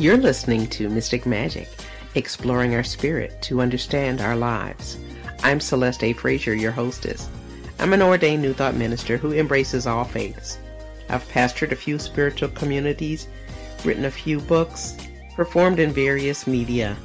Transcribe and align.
You're 0.00 0.16
listening 0.16 0.66
to 0.68 0.88
Mystic 0.88 1.26
Magic, 1.26 1.68
exploring 2.14 2.74
our 2.74 2.82
spirit 2.82 3.36
to 3.42 3.60
understand 3.60 4.22
our 4.22 4.34
lives. 4.34 4.96
I'm 5.42 5.60
Celeste 5.60 6.02
A. 6.04 6.12
Frazier, 6.14 6.54
your 6.54 6.72
hostess. 6.72 7.28
I'm 7.78 7.92
an 7.92 8.00
ordained 8.00 8.40
New 8.40 8.54
Thought 8.54 8.76
minister 8.76 9.18
who 9.18 9.34
embraces 9.34 9.86
all 9.86 10.04
faiths. 10.04 10.58
I've 11.10 11.28
pastored 11.28 11.72
a 11.72 11.76
few 11.76 11.98
spiritual 11.98 12.48
communities, 12.48 13.28
written 13.84 14.06
a 14.06 14.10
few 14.10 14.40
books, 14.40 14.96
performed 15.36 15.78
in 15.78 15.92
various 15.92 16.46
media. 16.46 16.96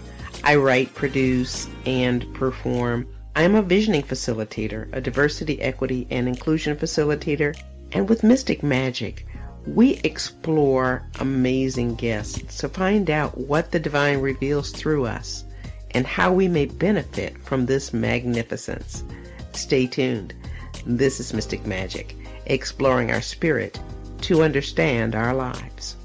I 0.45 0.55
write, 0.55 0.95
produce, 0.95 1.67
and 1.85 2.33
perform. 2.33 3.09
I 3.35 3.43
am 3.43 3.55
a 3.55 3.61
visioning 3.61 4.03
facilitator, 4.03 4.87
a 4.93 5.01
diversity, 5.01 5.61
equity, 5.61 6.07
and 6.11 6.29
inclusion 6.29 6.77
facilitator, 6.77 7.61
and 7.91 8.07
with 8.07 8.23
Mystic 8.23 8.63
Magic, 8.63 9.25
we 9.67 9.99
explore 10.03 11.01
amazing 11.19 11.95
guests 11.95 12.59
to 12.59 12.69
find 12.69 13.09
out 13.09 13.35
what 13.35 13.71
the 13.71 13.79
divine 13.79 14.21
reveals 14.21 14.71
through 14.71 15.05
us 15.05 15.43
and 15.91 16.05
how 16.05 16.31
we 16.31 16.47
may 16.47 16.65
benefit 16.65 17.35
from 17.39 17.65
this 17.65 17.91
magnificence. 17.91 19.03
Stay 19.53 19.87
tuned. 19.87 20.35
This 20.85 21.19
is 21.19 21.33
Mystic 21.33 21.65
Magic, 21.65 22.15
exploring 22.45 23.11
our 23.11 23.21
spirit 23.21 23.79
to 24.21 24.43
understand 24.43 25.15
our 25.15 25.33
lives. 25.33 25.95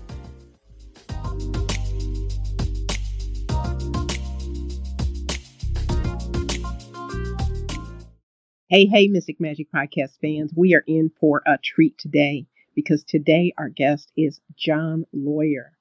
Hey, 8.68 8.86
hey, 8.86 9.08
Mystic 9.08 9.38
Magic 9.38 9.66
Podcast 9.74 10.18
fans. 10.22 10.52
We 10.56 10.74
are 10.74 10.84
in 10.86 11.10
for 11.20 11.42
a 11.44 11.58
treat 11.58 11.98
today 11.98 12.46
because 12.74 13.04
today 13.04 13.52
our 13.58 13.68
guest 13.68 14.12
is 14.16 14.40
John 14.56 15.04
Lawyer. 15.12 15.72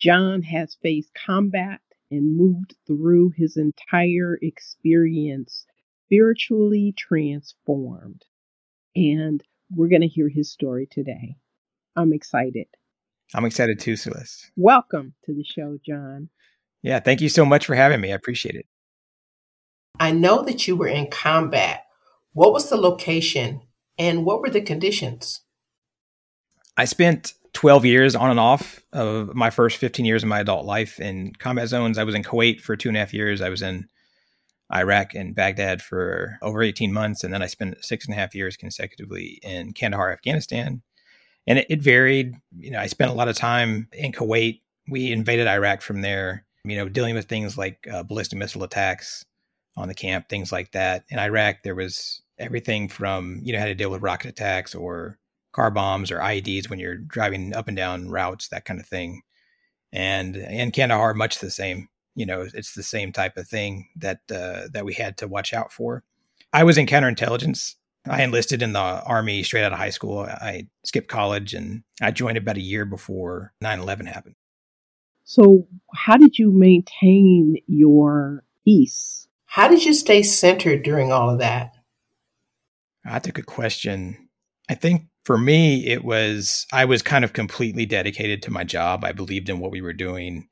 John 0.00 0.42
has 0.42 0.76
faced 0.82 1.10
combat 1.14 1.80
and 2.10 2.36
moved 2.36 2.74
through 2.86 3.32
his 3.36 3.56
entire 3.56 4.38
experience 4.40 5.66
spiritually 6.06 6.94
transformed. 6.96 8.24
And 8.96 9.42
we're 9.70 9.88
going 9.88 10.00
to 10.00 10.08
hear 10.08 10.28
his 10.28 10.50
story 10.50 10.88
today. 10.90 11.36
I'm 11.94 12.12
excited. 12.12 12.66
I'm 13.34 13.44
excited 13.44 13.78
too, 13.78 13.96
Celeste. 13.96 14.50
Welcome 14.56 15.14
to 15.24 15.34
the 15.34 15.44
show, 15.44 15.78
John. 15.86 16.30
Yeah, 16.82 16.98
thank 17.00 17.20
you 17.20 17.28
so 17.28 17.44
much 17.44 17.66
for 17.66 17.74
having 17.74 18.00
me. 18.00 18.10
I 18.10 18.16
appreciate 18.16 18.56
it. 18.56 18.66
I 20.00 20.12
know 20.12 20.42
that 20.42 20.66
you 20.66 20.76
were 20.76 20.88
in 20.88 21.08
combat. 21.08 21.84
What 22.32 22.52
was 22.52 22.70
the 22.70 22.76
location 22.76 23.60
and 23.98 24.24
what 24.24 24.40
were 24.40 24.50
the 24.50 24.62
conditions? 24.62 25.42
I 26.80 26.86
spent 26.86 27.34
12 27.52 27.84
years 27.84 28.16
on 28.16 28.30
and 28.30 28.40
off 28.40 28.80
of 28.94 29.34
my 29.34 29.50
first 29.50 29.76
15 29.76 30.06
years 30.06 30.22
of 30.22 30.30
my 30.30 30.40
adult 30.40 30.64
life 30.64 30.98
in 30.98 31.34
combat 31.34 31.68
zones. 31.68 31.98
I 31.98 32.04
was 32.04 32.14
in 32.14 32.22
Kuwait 32.22 32.62
for 32.62 32.74
two 32.74 32.88
and 32.88 32.96
a 32.96 33.00
half 33.00 33.12
years. 33.12 33.42
I 33.42 33.50
was 33.50 33.60
in 33.60 33.86
Iraq 34.74 35.14
and 35.14 35.34
Baghdad 35.34 35.82
for 35.82 36.38
over 36.40 36.62
18 36.62 36.90
months. 36.90 37.22
And 37.22 37.34
then 37.34 37.42
I 37.42 37.48
spent 37.48 37.84
six 37.84 38.06
and 38.06 38.14
a 38.14 38.18
half 38.18 38.34
years 38.34 38.56
consecutively 38.56 39.38
in 39.42 39.74
Kandahar, 39.74 40.10
Afghanistan. 40.10 40.80
And 41.46 41.58
it, 41.58 41.66
it 41.68 41.82
varied. 41.82 42.32
You 42.56 42.70
know, 42.70 42.80
I 42.80 42.86
spent 42.86 43.10
a 43.10 43.14
lot 43.14 43.28
of 43.28 43.36
time 43.36 43.86
in 43.92 44.12
Kuwait. 44.12 44.62
We 44.88 45.12
invaded 45.12 45.48
Iraq 45.48 45.82
from 45.82 46.00
there, 46.00 46.46
you 46.64 46.78
know, 46.78 46.88
dealing 46.88 47.14
with 47.14 47.26
things 47.26 47.58
like 47.58 47.86
uh, 47.92 48.04
ballistic 48.04 48.38
missile 48.38 48.64
attacks 48.64 49.22
on 49.76 49.88
the 49.88 49.94
camp, 49.94 50.30
things 50.30 50.50
like 50.50 50.72
that. 50.72 51.04
In 51.10 51.18
Iraq, 51.18 51.56
there 51.62 51.74
was 51.74 52.22
everything 52.38 52.88
from, 52.88 53.40
you 53.42 53.52
know, 53.52 53.58
how 53.58 53.66
to 53.66 53.74
deal 53.74 53.90
with 53.90 54.00
rocket 54.00 54.30
attacks 54.30 54.74
or 54.74 55.18
car 55.52 55.70
bombs 55.70 56.10
or 56.10 56.18
IEDs 56.18 56.68
when 56.68 56.78
you're 56.78 56.96
driving 56.96 57.54
up 57.54 57.68
and 57.68 57.76
down 57.76 58.08
routes, 58.08 58.48
that 58.48 58.64
kind 58.64 58.80
of 58.80 58.86
thing. 58.86 59.22
And 59.92 60.36
in 60.36 60.70
Kandahar, 60.70 61.14
much 61.14 61.38
the 61.38 61.50
same. 61.50 61.88
You 62.14 62.26
know, 62.26 62.46
it's 62.54 62.74
the 62.74 62.82
same 62.82 63.12
type 63.12 63.36
of 63.36 63.48
thing 63.48 63.88
that 63.96 64.20
uh, 64.30 64.68
that 64.72 64.84
we 64.84 64.94
had 64.94 65.16
to 65.18 65.28
watch 65.28 65.52
out 65.54 65.72
for. 65.72 66.02
I 66.52 66.64
was 66.64 66.76
in 66.76 66.86
counterintelligence. 66.86 67.74
I 68.08 68.22
enlisted 68.22 68.62
in 68.62 68.72
the 68.72 68.80
army 68.80 69.42
straight 69.42 69.64
out 69.64 69.72
of 69.72 69.78
high 69.78 69.90
school. 69.90 70.20
I 70.20 70.66
skipped 70.84 71.08
college 71.08 71.54
and 71.54 71.82
I 72.00 72.10
joined 72.10 72.38
about 72.38 72.56
a 72.56 72.62
year 72.62 72.84
before 72.84 73.52
9/11 73.62 74.06
happened. 74.06 74.34
So, 75.24 75.68
how 75.94 76.16
did 76.16 76.38
you 76.38 76.50
maintain 76.50 77.56
your 77.66 78.42
peace? 78.64 79.28
How 79.46 79.68
did 79.68 79.84
you 79.84 79.94
stay 79.94 80.22
centered 80.22 80.82
during 80.82 81.12
all 81.12 81.30
of 81.30 81.38
that? 81.38 81.76
That's 83.04 83.28
a 83.28 83.32
good 83.32 83.46
question. 83.46 84.28
I 84.68 84.74
think 84.74 85.06
for 85.30 85.38
me, 85.38 85.86
it 85.86 86.04
was, 86.04 86.66
I 86.72 86.84
was 86.86 87.02
kind 87.02 87.24
of 87.24 87.34
completely 87.34 87.86
dedicated 87.86 88.42
to 88.42 88.50
my 88.50 88.64
job. 88.64 89.04
I 89.04 89.12
believed 89.12 89.48
in 89.48 89.60
what 89.60 89.70
we 89.70 89.80
were 89.80 89.92
doing. 89.92 90.48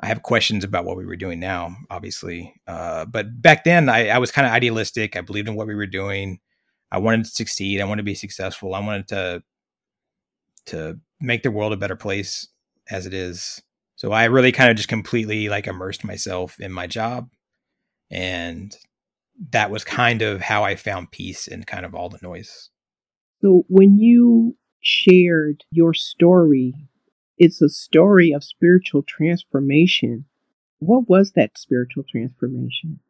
I 0.00 0.06
have 0.06 0.22
questions 0.22 0.62
about 0.62 0.84
what 0.84 0.96
we 0.96 1.04
were 1.04 1.16
doing 1.16 1.40
now, 1.40 1.74
obviously. 1.90 2.54
Uh, 2.68 3.06
but 3.06 3.42
back 3.42 3.64
then, 3.64 3.88
I, 3.88 4.10
I 4.10 4.18
was 4.18 4.30
kind 4.30 4.46
of 4.46 4.52
idealistic. 4.52 5.16
I 5.16 5.20
believed 5.20 5.48
in 5.48 5.56
what 5.56 5.66
we 5.66 5.74
were 5.74 5.88
doing. 5.88 6.38
I 6.92 6.98
wanted 6.98 7.24
to 7.24 7.30
succeed. 7.32 7.80
I 7.80 7.86
wanted 7.86 8.02
to 8.02 8.04
be 8.04 8.14
successful. 8.14 8.76
I 8.76 8.86
wanted 8.86 9.08
to 9.08 9.42
to 10.66 11.00
make 11.20 11.42
the 11.42 11.50
world 11.50 11.72
a 11.72 11.76
better 11.76 11.96
place 11.96 12.46
as 12.88 13.06
it 13.06 13.14
is. 13.14 13.60
So 13.96 14.12
I 14.12 14.26
really 14.26 14.52
kind 14.52 14.70
of 14.70 14.76
just 14.76 14.88
completely 14.88 15.48
like 15.48 15.66
immersed 15.66 16.04
myself 16.04 16.60
in 16.60 16.70
my 16.70 16.86
job, 16.86 17.30
and 18.12 18.76
that 19.50 19.72
was 19.72 19.82
kind 19.82 20.22
of 20.22 20.40
how 20.40 20.62
I 20.62 20.76
found 20.76 21.10
peace 21.10 21.48
in 21.48 21.64
kind 21.64 21.84
of 21.84 21.96
all 21.96 22.10
the 22.10 22.20
noise. 22.22 22.70
So 23.44 23.66
when 23.68 23.98
you 23.98 24.56
shared 24.80 25.64
your 25.70 25.92
story, 25.92 26.72
it's 27.36 27.60
a 27.60 27.68
story 27.68 28.32
of 28.32 28.42
spiritual 28.42 29.02
transformation. 29.02 30.24
What 30.78 31.10
was 31.10 31.32
that 31.32 31.58
spiritual 31.58 32.04
transformation? 32.10 33.00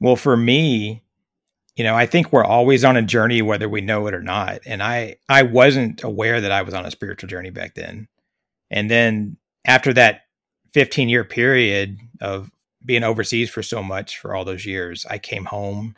Well, 0.00 0.16
for 0.16 0.36
me, 0.36 1.02
you 1.76 1.84
know, 1.84 1.94
I 1.94 2.04
think 2.04 2.30
we're 2.30 2.44
always 2.44 2.84
on 2.84 2.98
a 2.98 3.02
journey 3.02 3.40
whether 3.40 3.70
we 3.70 3.80
know 3.80 4.06
it 4.06 4.12
or 4.12 4.20
not. 4.20 4.60
And 4.66 4.82
I 4.82 5.16
I 5.30 5.44
wasn't 5.44 6.04
aware 6.04 6.42
that 6.42 6.52
I 6.52 6.60
was 6.60 6.74
on 6.74 6.84
a 6.84 6.90
spiritual 6.90 7.30
journey 7.30 7.48
back 7.48 7.74
then. 7.74 8.08
And 8.70 8.90
then 8.90 9.38
after 9.64 9.94
that 9.94 10.24
15 10.74 11.08
year 11.08 11.24
period 11.24 11.96
of 12.20 12.50
being 12.84 13.02
overseas 13.02 13.48
for 13.48 13.62
so 13.62 13.82
much 13.82 14.18
for 14.18 14.34
all 14.34 14.44
those 14.44 14.66
years, 14.66 15.06
I 15.08 15.16
came 15.16 15.46
home 15.46 15.94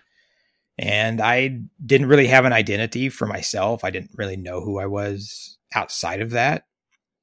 and 0.78 1.20
I 1.20 1.60
didn't 1.84 2.08
really 2.08 2.28
have 2.28 2.44
an 2.44 2.52
identity 2.52 3.08
for 3.08 3.26
myself. 3.26 3.84
I 3.84 3.90
didn't 3.90 4.12
really 4.14 4.36
know 4.36 4.60
who 4.60 4.78
I 4.78 4.86
was 4.86 5.58
outside 5.74 6.20
of 6.20 6.30
that. 6.30 6.64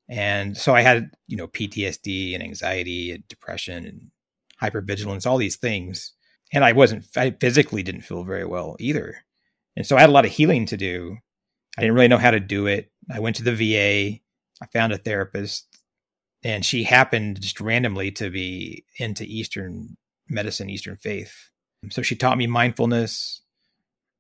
And 0.10 0.56
so 0.56 0.76
I 0.76 0.82
had, 0.82 1.10
you 1.28 1.38
know, 1.38 1.48
PTSD 1.48 2.34
and 2.34 2.44
anxiety 2.44 3.12
and 3.12 3.28
depression 3.28 3.86
and 3.86 4.12
hypervigilance, 4.62 5.26
all 5.26 5.38
these 5.38 5.56
things. 5.56 6.14
And 6.54 6.64
I 6.64 6.74
wasn't, 6.74 7.06
I 7.16 7.32
physically 7.32 7.82
didn't 7.82 8.02
feel 8.02 8.24
very 8.24 8.46
well 8.46 8.76
either. 8.80 9.16
And 9.76 9.86
so 9.86 9.98
I 9.98 10.02
had 10.02 10.10
a 10.10 10.14
lot 10.14 10.26
of 10.26 10.32
healing 10.32 10.66
to 10.68 10.78
do. 10.78 11.18
I 11.78 11.82
didn't 11.82 11.96
really 11.96 12.08
know 12.08 12.18
how 12.18 12.32
to 12.32 12.40
do 12.40 12.68
it. 12.68 12.92
I 13.12 13.20
went 13.20 13.36
to 13.38 13.44
the 13.44 13.56
VA. 13.56 14.20
I 14.62 14.66
found 14.72 14.94
a 14.94 14.98
therapist 14.98 15.76
and 16.44 16.64
she 16.64 16.84
happened 16.84 17.42
just 17.42 17.60
randomly 17.60 18.12
to 18.12 18.30
be 18.30 18.86
into 19.00 19.24
Eastern 19.24 19.98
medicine, 20.30 20.70
Eastern 20.70 20.96
faith. 20.96 21.50
So 21.90 22.04
she 22.04 22.16
taught 22.16 22.38
me 22.38 22.46
mindfulness, 22.48 23.42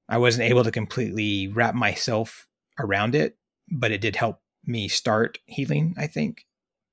I 0.08 0.18
wasn't 0.18 0.50
able 0.50 0.64
to 0.64 0.72
completely 0.72 1.48
wrap 1.48 1.76
myself 1.76 2.48
around 2.80 3.16
it, 3.16 3.38
but 3.72 3.92
it 3.92 4.02
did 4.02 4.16
help 4.16 4.40
me 4.66 4.88
start 4.88 5.40
healing, 5.46 5.96
I 5.98 6.08
think. 6.08 6.46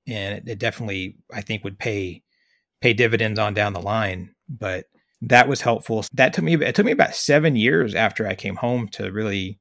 And 0.07 0.35
it, 0.35 0.43
it 0.47 0.59
definitely, 0.59 1.17
I 1.31 1.41
think, 1.41 1.63
would 1.63 1.79
pay 1.79 2.23
pay 2.81 2.93
dividends 2.93 3.39
on 3.39 3.53
down 3.53 3.73
the 3.73 3.81
line. 3.81 4.33
But 4.49 4.85
that 5.21 5.47
was 5.47 5.61
helpful. 5.61 6.05
That 6.13 6.33
took 6.33 6.43
me 6.43 6.55
it 6.55 6.75
took 6.75 6.85
me 6.85 6.91
about 6.91 7.15
seven 7.15 7.55
years 7.55 7.95
after 7.95 8.27
I 8.27 8.35
came 8.35 8.57
home 8.57 8.87
to 8.89 9.11
really 9.11 9.59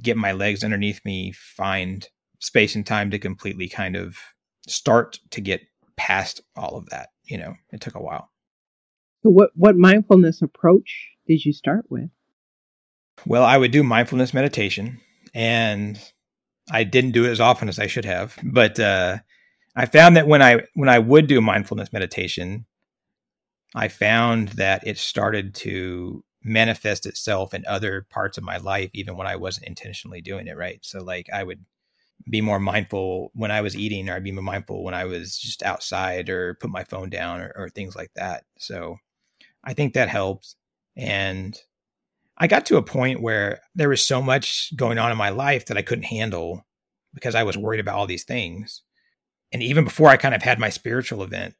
get 0.00 0.16
my 0.16 0.32
legs 0.32 0.64
underneath 0.64 1.00
me, 1.04 1.32
find 1.32 2.08
space 2.38 2.74
and 2.74 2.86
time 2.86 3.10
to 3.10 3.18
completely 3.18 3.68
kind 3.68 3.96
of 3.96 4.18
start 4.66 5.18
to 5.30 5.40
get 5.40 5.62
past 5.96 6.40
all 6.56 6.76
of 6.76 6.86
that. 6.90 7.08
You 7.24 7.38
know, 7.38 7.54
it 7.72 7.80
took 7.80 7.94
a 7.94 8.02
while. 8.02 8.30
So 9.22 9.30
what 9.30 9.50
what 9.54 9.76
mindfulness 9.76 10.40
approach 10.40 11.08
did 11.26 11.44
you 11.44 11.52
start 11.52 11.86
with? 11.90 12.08
Well, 13.24 13.44
I 13.44 13.56
would 13.56 13.70
do 13.70 13.82
mindfulness 13.82 14.34
meditation, 14.34 15.00
and 15.34 15.98
I 16.70 16.84
didn't 16.84 17.12
do 17.12 17.24
it 17.24 17.30
as 17.30 17.40
often 17.40 17.68
as 17.68 17.78
I 17.78 17.86
should 17.86 18.04
have. 18.04 18.36
But 18.42 18.78
uh, 18.78 19.18
I 19.76 19.86
found 19.86 20.16
that 20.16 20.28
when 20.28 20.42
I 20.42 20.62
when 20.74 20.88
I 20.88 20.98
would 20.98 21.26
do 21.26 21.40
mindfulness 21.40 21.92
meditation, 21.92 22.66
I 23.74 23.88
found 23.88 24.48
that 24.50 24.86
it 24.86 24.98
started 24.98 25.54
to 25.56 26.24
manifest 26.42 27.06
itself 27.06 27.54
in 27.54 27.64
other 27.66 28.06
parts 28.10 28.38
of 28.38 28.44
my 28.44 28.56
life, 28.58 28.90
even 28.94 29.16
when 29.16 29.26
I 29.26 29.36
wasn't 29.36 29.66
intentionally 29.66 30.20
doing 30.20 30.46
it. 30.46 30.56
Right. 30.56 30.78
So, 30.82 31.02
like, 31.02 31.28
I 31.32 31.42
would 31.42 31.64
be 32.30 32.40
more 32.40 32.60
mindful 32.60 33.30
when 33.34 33.50
I 33.50 33.60
was 33.62 33.76
eating, 33.76 34.08
or 34.08 34.14
I'd 34.14 34.24
be 34.24 34.32
more 34.32 34.42
mindful 34.42 34.84
when 34.84 34.94
I 34.94 35.04
was 35.06 35.38
just 35.38 35.62
outside, 35.62 36.28
or 36.30 36.54
put 36.54 36.70
my 36.70 36.84
phone 36.84 37.10
down, 37.10 37.40
or, 37.40 37.52
or 37.56 37.68
things 37.70 37.96
like 37.96 38.12
that. 38.16 38.44
So, 38.58 38.98
I 39.64 39.74
think 39.74 39.94
that 39.94 40.08
helps. 40.08 40.56
And 40.96 41.58
I 42.38 42.46
got 42.46 42.66
to 42.66 42.76
a 42.76 42.82
point 42.82 43.22
where 43.22 43.60
there 43.74 43.88
was 43.88 44.04
so 44.04 44.20
much 44.20 44.74
going 44.76 44.98
on 44.98 45.10
in 45.10 45.16
my 45.16 45.30
life 45.30 45.66
that 45.66 45.78
I 45.78 45.82
couldn't 45.82 46.04
handle 46.04 46.66
because 47.14 47.34
I 47.34 47.44
was 47.44 47.56
worried 47.56 47.80
about 47.80 47.96
all 47.96 48.06
these 48.06 48.24
things. 48.24 48.82
and 49.52 49.62
even 49.62 49.84
before 49.84 50.08
I 50.10 50.16
kind 50.16 50.34
of 50.34 50.42
had 50.42 50.58
my 50.58 50.68
spiritual 50.68 51.22
event, 51.22 51.54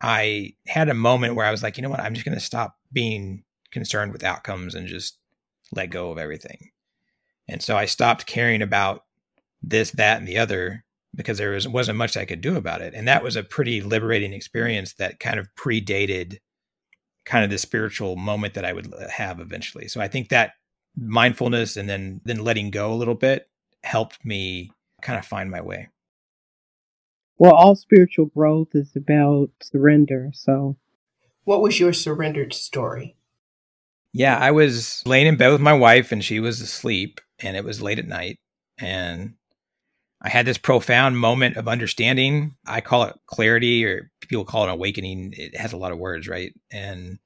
I 0.00 0.54
had 0.66 0.88
a 0.88 0.94
moment 0.94 1.34
where 1.34 1.46
I 1.46 1.50
was 1.50 1.62
like, 1.62 1.76
you 1.76 1.82
know 1.82 1.90
what, 1.90 2.00
I'm 2.00 2.14
just 2.14 2.24
going 2.24 2.36
to 2.36 2.44
stop 2.44 2.76
being 2.92 3.44
concerned 3.72 4.12
with 4.12 4.24
outcomes 4.24 4.74
and 4.74 4.86
just 4.86 5.18
let 5.72 5.90
go 5.90 6.10
of 6.10 6.18
everything. 6.18 6.70
And 7.48 7.62
so 7.62 7.76
I 7.76 7.86
stopped 7.86 8.26
caring 8.26 8.62
about 8.62 9.04
this, 9.62 9.90
that, 9.92 10.18
and 10.18 10.28
the 10.28 10.38
other 10.38 10.84
because 11.14 11.38
there 11.38 11.50
was, 11.50 11.68
wasn't 11.68 11.98
much 11.98 12.16
I 12.16 12.24
could 12.24 12.40
do 12.40 12.56
about 12.56 12.80
it. 12.80 12.94
And 12.94 13.06
that 13.08 13.22
was 13.22 13.36
a 13.36 13.42
pretty 13.42 13.80
liberating 13.80 14.32
experience 14.32 14.94
that 14.94 15.20
kind 15.20 15.38
of 15.38 15.48
predated 15.56 16.38
kind 17.24 17.44
of 17.44 17.50
the 17.50 17.58
spiritual 17.58 18.16
moment 18.16 18.54
that 18.54 18.64
I 18.64 18.72
would 18.72 18.92
uh, 18.92 19.08
have 19.08 19.40
eventually. 19.40 19.88
So 19.88 20.00
I 20.00 20.08
think 20.08 20.28
that 20.28 20.52
mindfulness 20.96 21.76
and 21.76 21.88
then 21.88 22.20
then 22.24 22.44
letting 22.44 22.70
go 22.70 22.92
a 22.92 22.94
little 22.94 23.14
bit 23.14 23.48
helped 23.82 24.24
me 24.24 24.70
kind 25.02 25.18
of 25.18 25.26
find 25.26 25.50
my 25.50 25.60
way. 25.60 25.88
Well, 27.36 27.54
all 27.54 27.74
spiritual 27.74 28.26
growth 28.26 28.68
is 28.74 28.94
about 28.94 29.50
surrender. 29.60 30.30
So, 30.32 30.76
what 31.44 31.60
was 31.60 31.80
your 31.80 31.92
surrendered 31.92 32.54
story? 32.54 33.16
Yeah, 34.12 34.38
I 34.38 34.52
was 34.52 35.02
laying 35.04 35.26
in 35.26 35.36
bed 35.36 35.50
with 35.50 35.60
my 35.60 35.72
wife 35.72 36.12
and 36.12 36.22
she 36.24 36.38
was 36.38 36.60
asleep 36.60 37.20
and 37.40 37.56
it 37.56 37.64
was 37.64 37.82
late 37.82 37.98
at 37.98 38.06
night 38.06 38.38
and 38.78 39.34
I 40.24 40.30
had 40.30 40.46
this 40.46 40.58
profound 40.58 41.18
moment 41.18 41.56
of 41.56 41.68
understanding. 41.68 42.56
I 42.66 42.80
call 42.80 43.04
it 43.04 43.16
clarity 43.26 43.84
or 43.84 44.10
people 44.20 44.44
call 44.44 44.66
it 44.66 44.72
awakening. 44.72 45.34
It 45.36 45.56
has 45.56 45.72
a 45.72 45.76
lot 45.76 45.92
of 45.92 45.98
words, 45.98 46.26
right? 46.26 46.52
And 46.72 47.18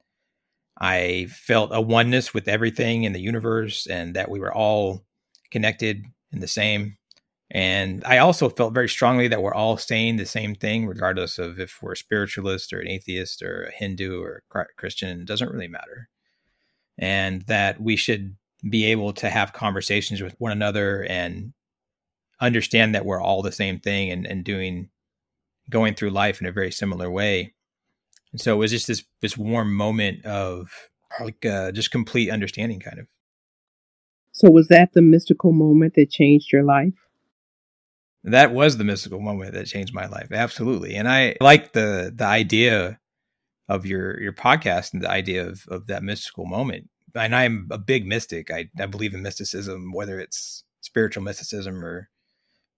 I 0.79 1.27
felt 1.31 1.71
a 1.73 1.81
oneness 1.81 2.33
with 2.33 2.47
everything 2.47 3.05
in 3.05 3.13
the 3.13 3.21
universe 3.21 3.87
and 3.87 4.15
that 4.15 4.29
we 4.29 4.39
were 4.39 4.53
all 4.53 5.05
connected 5.49 6.03
and 6.31 6.43
the 6.43 6.47
same. 6.47 6.97
And 7.49 8.03
I 8.05 8.19
also 8.19 8.49
felt 8.49 8.75
very 8.75 8.89
strongly 8.89 9.29
that 9.29 9.41
we're 9.41 9.55
all 9.55 9.77
saying 9.77 10.17
the 10.17 10.25
same 10.25 10.53
thing, 10.53 10.85
regardless 10.85 11.39
of 11.39 11.59
if 11.59 11.81
we're 11.81 11.93
a 11.93 11.97
spiritualist 11.97 12.73
or 12.73 12.79
an 12.79 12.87
atheist 12.87 13.41
or 13.41 13.63
a 13.63 13.71
Hindu 13.71 14.21
or 14.21 14.43
a 14.53 14.65
Christian. 14.77 15.21
It 15.21 15.25
doesn't 15.25 15.51
really 15.51 15.67
matter 15.67 16.09
and 16.99 17.43
that 17.43 17.81
we 17.81 17.95
should 17.95 18.35
be 18.69 18.85
able 18.85 19.13
to 19.13 19.29
have 19.29 19.53
conversations 19.53 20.21
with 20.21 20.35
one 20.37 20.51
another 20.51 21.05
and 21.05 21.53
understand 22.41 22.95
that 22.95 23.05
we're 23.05 23.21
all 23.21 23.41
the 23.41 23.51
same 23.51 23.79
thing 23.79 24.11
and, 24.11 24.25
and 24.25 24.43
doing 24.43 24.89
going 25.69 25.93
through 25.93 26.09
life 26.09 26.41
in 26.41 26.47
a 26.47 26.51
very 26.51 26.71
similar 26.71 27.09
way. 27.09 27.53
And 28.31 28.41
so 28.41 28.53
it 28.53 28.57
was 28.57 28.71
just 28.71 28.87
this 28.87 29.03
this 29.21 29.37
warm 29.37 29.73
moment 29.73 30.25
of 30.25 30.71
like 31.19 31.45
uh, 31.45 31.71
just 31.71 31.91
complete 31.91 32.29
understanding, 32.29 32.79
kind 32.79 32.99
of. 32.99 33.07
So 34.31 34.49
was 34.49 34.67
that 34.67 34.93
the 34.93 35.01
mystical 35.01 35.51
moment 35.51 35.95
that 35.95 36.09
changed 36.09 36.51
your 36.51 36.63
life? 36.63 36.93
That 38.23 38.53
was 38.53 38.77
the 38.77 38.83
mystical 38.83 39.19
moment 39.19 39.53
that 39.53 39.65
changed 39.65 39.93
my 39.93 40.05
life, 40.05 40.31
absolutely. 40.31 40.95
And 40.95 41.07
I 41.07 41.35
like 41.41 41.73
the 41.73 42.11
the 42.15 42.25
idea 42.25 42.99
of 43.67 43.85
your 43.85 44.19
your 44.21 44.33
podcast 44.33 44.93
and 44.93 45.01
the 45.01 45.09
idea 45.09 45.47
of 45.47 45.65
of 45.69 45.87
that 45.87 46.03
mystical 46.03 46.45
moment. 46.45 46.89
And 47.15 47.35
I'm 47.35 47.67
a 47.71 47.77
big 47.77 48.05
mystic. 48.05 48.51
I, 48.51 48.69
I 48.79 48.85
believe 48.85 49.15
in 49.15 49.23
mysticism, 49.23 49.91
whether 49.93 50.19
it's 50.19 50.63
spiritual 50.81 51.23
mysticism 51.23 51.83
or 51.83 52.09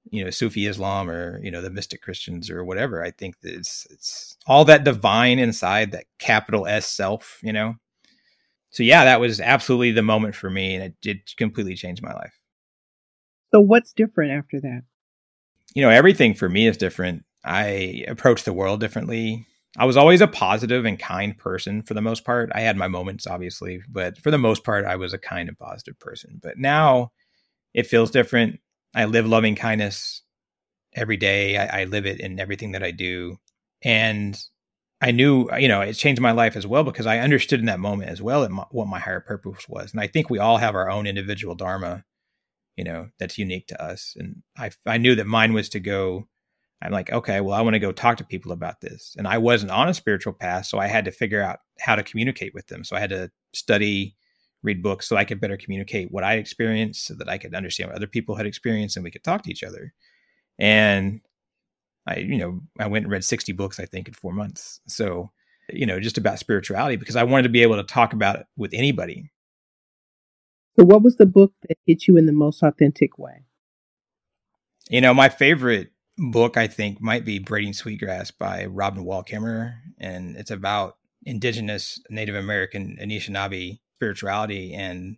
you 0.09 0.23
know 0.23 0.29
Sufi 0.29 0.65
Islam 0.65 1.09
or 1.09 1.39
you 1.43 1.51
know 1.51 1.61
the 1.61 1.69
mystic 1.69 2.01
Christians 2.01 2.49
or 2.49 2.63
whatever. 2.63 3.03
I 3.03 3.11
think 3.11 3.39
that 3.41 3.53
it's 3.53 3.87
it's 3.89 4.37
all 4.47 4.65
that 4.65 4.83
divine 4.83 5.39
inside 5.39 5.91
that 5.91 6.05
capital 6.19 6.67
S 6.67 6.87
self. 6.87 7.39
You 7.43 7.53
know. 7.53 7.75
So 8.71 8.83
yeah, 8.83 9.03
that 9.03 9.19
was 9.19 9.41
absolutely 9.41 9.91
the 9.91 10.01
moment 10.01 10.33
for 10.33 10.49
me, 10.49 10.75
and 10.75 10.83
it, 10.85 10.95
it 11.03 11.35
completely 11.35 11.75
changed 11.75 12.01
my 12.01 12.13
life. 12.13 12.39
So 13.53 13.59
what's 13.59 13.91
different 13.91 14.31
after 14.31 14.61
that? 14.61 14.83
You 15.75 15.81
know, 15.81 15.89
everything 15.89 16.33
for 16.33 16.49
me 16.49 16.67
is 16.67 16.77
different. 16.77 17.25
I 17.43 18.05
approach 18.07 18.43
the 18.43 18.53
world 18.53 18.79
differently. 18.79 19.45
I 19.77 19.85
was 19.85 19.97
always 19.97 20.21
a 20.21 20.27
positive 20.27 20.85
and 20.85 20.99
kind 20.99 21.37
person 21.37 21.81
for 21.81 21.93
the 21.93 22.01
most 22.01 22.25
part. 22.25 22.51
I 22.53 22.61
had 22.61 22.75
my 22.75 22.87
moments, 22.87 23.25
obviously, 23.25 23.81
but 23.89 24.17
for 24.17 24.31
the 24.31 24.37
most 24.37 24.63
part, 24.63 24.85
I 24.85 24.97
was 24.97 25.13
a 25.13 25.17
kind 25.17 25.47
and 25.47 25.57
positive 25.57 25.97
person. 25.99 26.39
But 26.41 26.57
now 26.57 27.11
it 27.73 27.87
feels 27.87 28.11
different. 28.11 28.59
I 28.93 29.05
live 29.05 29.27
loving 29.27 29.55
kindness 29.55 30.21
every 30.93 31.17
day. 31.17 31.57
I, 31.57 31.81
I 31.81 31.83
live 31.85 32.05
it 32.05 32.19
in 32.19 32.39
everything 32.39 32.73
that 32.73 32.83
I 32.83 32.91
do. 32.91 33.37
And 33.83 34.37
I 35.01 35.11
knew, 35.11 35.49
you 35.57 35.67
know, 35.67 35.81
it 35.81 35.93
changed 35.93 36.21
my 36.21 36.31
life 36.31 36.55
as 36.55 36.67
well 36.67 36.83
because 36.83 37.07
I 37.07 37.19
understood 37.19 37.59
in 37.59 37.65
that 37.67 37.79
moment 37.79 38.09
as 38.09 38.21
well 38.21 38.47
my, 38.49 38.65
what 38.71 38.87
my 38.87 38.99
higher 38.99 39.19
purpose 39.21 39.67
was. 39.67 39.91
And 39.91 40.01
I 40.01 40.07
think 40.07 40.29
we 40.29 40.39
all 40.39 40.57
have 40.57 40.75
our 40.75 40.89
own 40.89 41.07
individual 41.07 41.55
dharma, 41.55 42.03
you 42.75 42.83
know, 42.83 43.09
that's 43.19 43.37
unique 43.37 43.67
to 43.67 43.81
us. 43.81 44.15
And 44.17 44.43
I, 44.57 44.71
I 44.85 44.97
knew 44.97 45.15
that 45.15 45.25
mine 45.25 45.53
was 45.53 45.69
to 45.69 45.79
go 45.79 46.27
I'm 46.81 46.91
like, 46.91 47.11
okay, 47.11 47.41
well, 47.41 47.55
I 47.55 47.61
want 47.61 47.75
to 47.75 47.79
go 47.79 47.91
talk 47.91 48.17
to 48.17 48.23
people 48.23 48.51
about 48.51 48.81
this. 48.81 49.15
And 49.17 49.27
I 49.27 49.37
wasn't 49.37 49.71
on 49.71 49.87
a 49.87 49.93
spiritual 49.93 50.33
path, 50.33 50.65
so 50.65 50.79
I 50.79 50.87
had 50.87 51.05
to 51.05 51.11
figure 51.11 51.41
out 51.41 51.59
how 51.79 51.95
to 51.95 52.03
communicate 52.03 52.53
with 52.53 52.67
them. 52.67 52.83
So 52.83 52.95
I 52.95 52.99
had 52.99 53.11
to 53.11 53.31
study, 53.53 54.15
read 54.63 54.83
books 54.83 55.07
so 55.07 55.17
I 55.17 55.25
could 55.25 55.41
better 55.41 55.57
communicate 55.57 56.11
what 56.11 56.23
I 56.23 56.35
experienced 56.35 57.05
so 57.05 57.15
that 57.15 57.29
I 57.29 57.37
could 57.37 57.55
understand 57.55 57.89
what 57.89 57.95
other 57.95 58.07
people 58.07 58.35
had 58.35 58.45
experienced 58.45 58.95
and 58.95 59.03
we 59.03 59.11
could 59.11 59.23
talk 59.23 59.43
to 59.43 59.51
each 59.51 59.63
other. 59.63 59.93
And 60.59 61.21
I, 62.07 62.17
you 62.17 62.37
know, 62.37 62.61
I 62.79 62.87
went 62.87 63.05
and 63.05 63.11
read 63.11 63.23
60 63.23 63.51
books, 63.53 63.79
I 63.79 63.85
think, 63.85 64.07
in 64.07 64.13
four 64.13 64.33
months. 64.33 64.79
So, 64.87 65.31
you 65.69 65.85
know, 65.85 65.99
just 65.99 66.17
about 66.17 66.39
spirituality 66.39 66.95
because 66.95 67.15
I 67.15 67.23
wanted 67.23 67.43
to 67.43 67.49
be 67.49 67.63
able 67.63 67.77
to 67.77 67.83
talk 67.83 68.13
about 68.13 68.37
it 68.37 68.45
with 68.57 68.71
anybody. 68.73 69.31
So, 70.79 70.85
what 70.85 71.03
was 71.03 71.17
the 71.17 71.25
book 71.25 71.53
that 71.67 71.77
hit 71.85 72.07
you 72.07 72.17
in 72.17 72.25
the 72.25 72.31
most 72.31 72.63
authentic 72.63 73.17
way? 73.17 73.43
You 74.89 75.01
know, 75.01 75.13
my 75.13 75.29
favorite 75.29 75.91
book 76.17 76.57
I 76.57 76.67
think 76.67 77.01
might 77.01 77.25
be 77.25 77.39
Braiding 77.39 77.73
Sweetgrass 77.73 78.31
by 78.31 78.65
Robin 78.65 79.03
Wall 79.03 79.23
Kimmerer, 79.23 79.75
and 79.99 80.35
it's 80.37 80.51
about 80.51 80.97
indigenous 81.23 82.01
Native 82.09 82.35
American 82.35 82.97
Anishinaabe 83.01 83.79
spirituality 84.01 84.73
and 84.73 85.17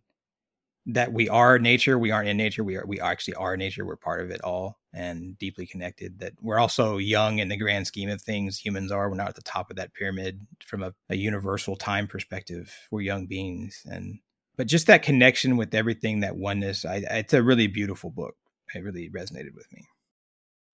that 0.86 1.14
we 1.14 1.30
are 1.30 1.58
nature, 1.58 1.98
we 1.98 2.12
aren't 2.12 2.28
in 2.28 2.36
nature, 2.36 2.64
we 2.64 2.76
are 2.76 2.86
we 2.86 3.00
actually 3.00 3.36
are 3.36 3.56
nature, 3.56 3.86
we're 3.86 3.96
part 3.96 4.20
of 4.20 4.30
it 4.30 4.42
all 4.42 4.78
and 4.94 5.38
deeply 5.38 5.66
connected. 5.66 6.20
That 6.20 6.34
we're 6.42 6.60
also 6.60 6.98
young 6.98 7.40
in 7.40 7.48
the 7.48 7.56
grand 7.56 7.88
scheme 7.88 8.10
of 8.10 8.22
things. 8.22 8.60
Humans 8.60 8.92
are, 8.92 9.10
we're 9.10 9.16
not 9.16 9.30
at 9.30 9.36
the 9.36 9.42
top 9.42 9.70
of 9.70 9.78
that 9.78 9.94
pyramid 9.94 10.42
from 10.66 10.84
a, 10.84 10.94
a 11.10 11.16
universal 11.16 11.78
time 11.78 12.08
perspective. 12.08 12.76
We're 12.92 13.02
young 13.02 13.28
beings 13.28 13.82
and 13.90 14.20
but 14.58 14.68
just 14.68 14.88
that 14.88 15.02
connection 15.02 15.58
with 15.58 15.74
everything, 15.74 16.20
that 16.20 16.36
oneness, 16.36 16.86
I, 16.86 17.04
it's 17.10 17.34
a 17.34 17.42
really 17.42 17.68
beautiful 17.68 18.12
book. 18.12 18.36
It 18.76 18.84
really 18.84 19.10
resonated 19.10 19.56
with 19.56 19.72
me. 19.72 19.86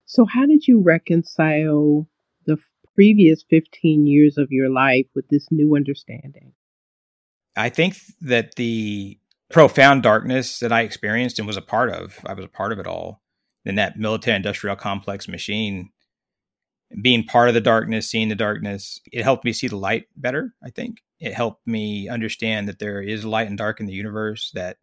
So, 0.05 0.25
how 0.25 0.47
did 0.47 0.67
you 0.67 0.81
reconcile 0.81 2.07
the 2.45 2.57
previous 2.95 3.43
15 3.49 4.07
years 4.07 4.37
of 4.37 4.47
your 4.51 4.69
life 4.69 5.05
with 5.15 5.27
this 5.29 5.47
new 5.51 5.75
understanding? 5.75 6.53
I 7.59 7.67
think 7.69 7.97
that 8.21 8.55
the 8.55 9.19
profound 9.51 10.03
darkness 10.03 10.59
that 10.59 10.71
I 10.71 10.81
experienced 10.81 11.39
and 11.39 11.47
was 11.47 11.57
a 11.57 11.61
part 11.61 11.89
of, 11.89 12.17
I 12.25 12.33
was 12.33 12.45
a 12.45 12.49
part 12.49 12.71
of 12.71 12.79
it 12.79 12.87
all 12.87 13.21
in 13.65 13.75
that 13.75 13.99
military 13.99 14.37
industrial 14.37 14.77
complex 14.77 15.27
machine. 15.27 15.89
Being 17.03 17.25
part 17.25 17.49
of 17.49 17.53
the 17.53 17.61
darkness, 17.61 18.09
seeing 18.09 18.29
the 18.29 18.35
darkness, 18.35 18.99
it 19.11 19.23
helped 19.23 19.43
me 19.43 19.51
see 19.51 19.67
the 19.67 19.75
light 19.75 20.05
better, 20.15 20.53
I 20.63 20.69
think. 20.69 21.01
It 21.19 21.33
helped 21.33 21.67
me 21.67 22.07
understand 22.07 22.69
that 22.69 22.79
there 22.79 23.01
is 23.01 23.25
light 23.25 23.49
and 23.49 23.57
dark 23.57 23.81
in 23.81 23.85
the 23.87 23.93
universe, 23.93 24.51
that 24.53 24.77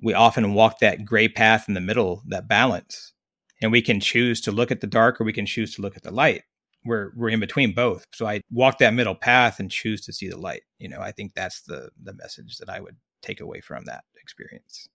we 0.00 0.14
often 0.14 0.54
walk 0.54 0.78
that 0.78 1.04
gray 1.04 1.28
path 1.28 1.66
in 1.66 1.74
the 1.74 1.80
middle, 1.80 2.22
that 2.28 2.48
balance 2.48 3.12
and 3.60 3.70
we 3.70 3.82
can 3.82 4.00
choose 4.00 4.40
to 4.42 4.52
look 4.52 4.70
at 4.70 4.80
the 4.80 4.86
dark 4.86 5.20
or 5.20 5.24
we 5.24 5.32
can 5.32 5.46
choose 5.46 5.74
to 5.74 5.82
look 5.82 5.96
at 5.96 6.02
the 6.02 6.10
light 6.10 6.42
we're 6.84 7.10
we're 7.14 7.30
in 7.30 7.40
between 7.40 7.72
both. 7.72 8.04
So 8.12 8.26
i 8.26 8.40
walk 8.50 8.78
that 8.78 8.94
middle 8.94 9.14
path 9.14 9.60
and 9.60 9.70
choose 9.70 10.00
to 10.02 10.12
see 10.12 10.28
the 10.28 10.38
light. 10.38 10.62
You 10.78 10.88
know 10.88 11.00
i 11.00 11.12
think 11.12 11.34
that's 11.34 11.62
the 11.62 11.90
the 12.02 12.14
message 12.14 12.58
that 12.58 12.68
i 12.68 12.80
would 12.80 12.96
take 13.22 13.40
away 13.40 13.60
from 13.60 13.84
that 13.84 14.04
experience. 14.20 14.88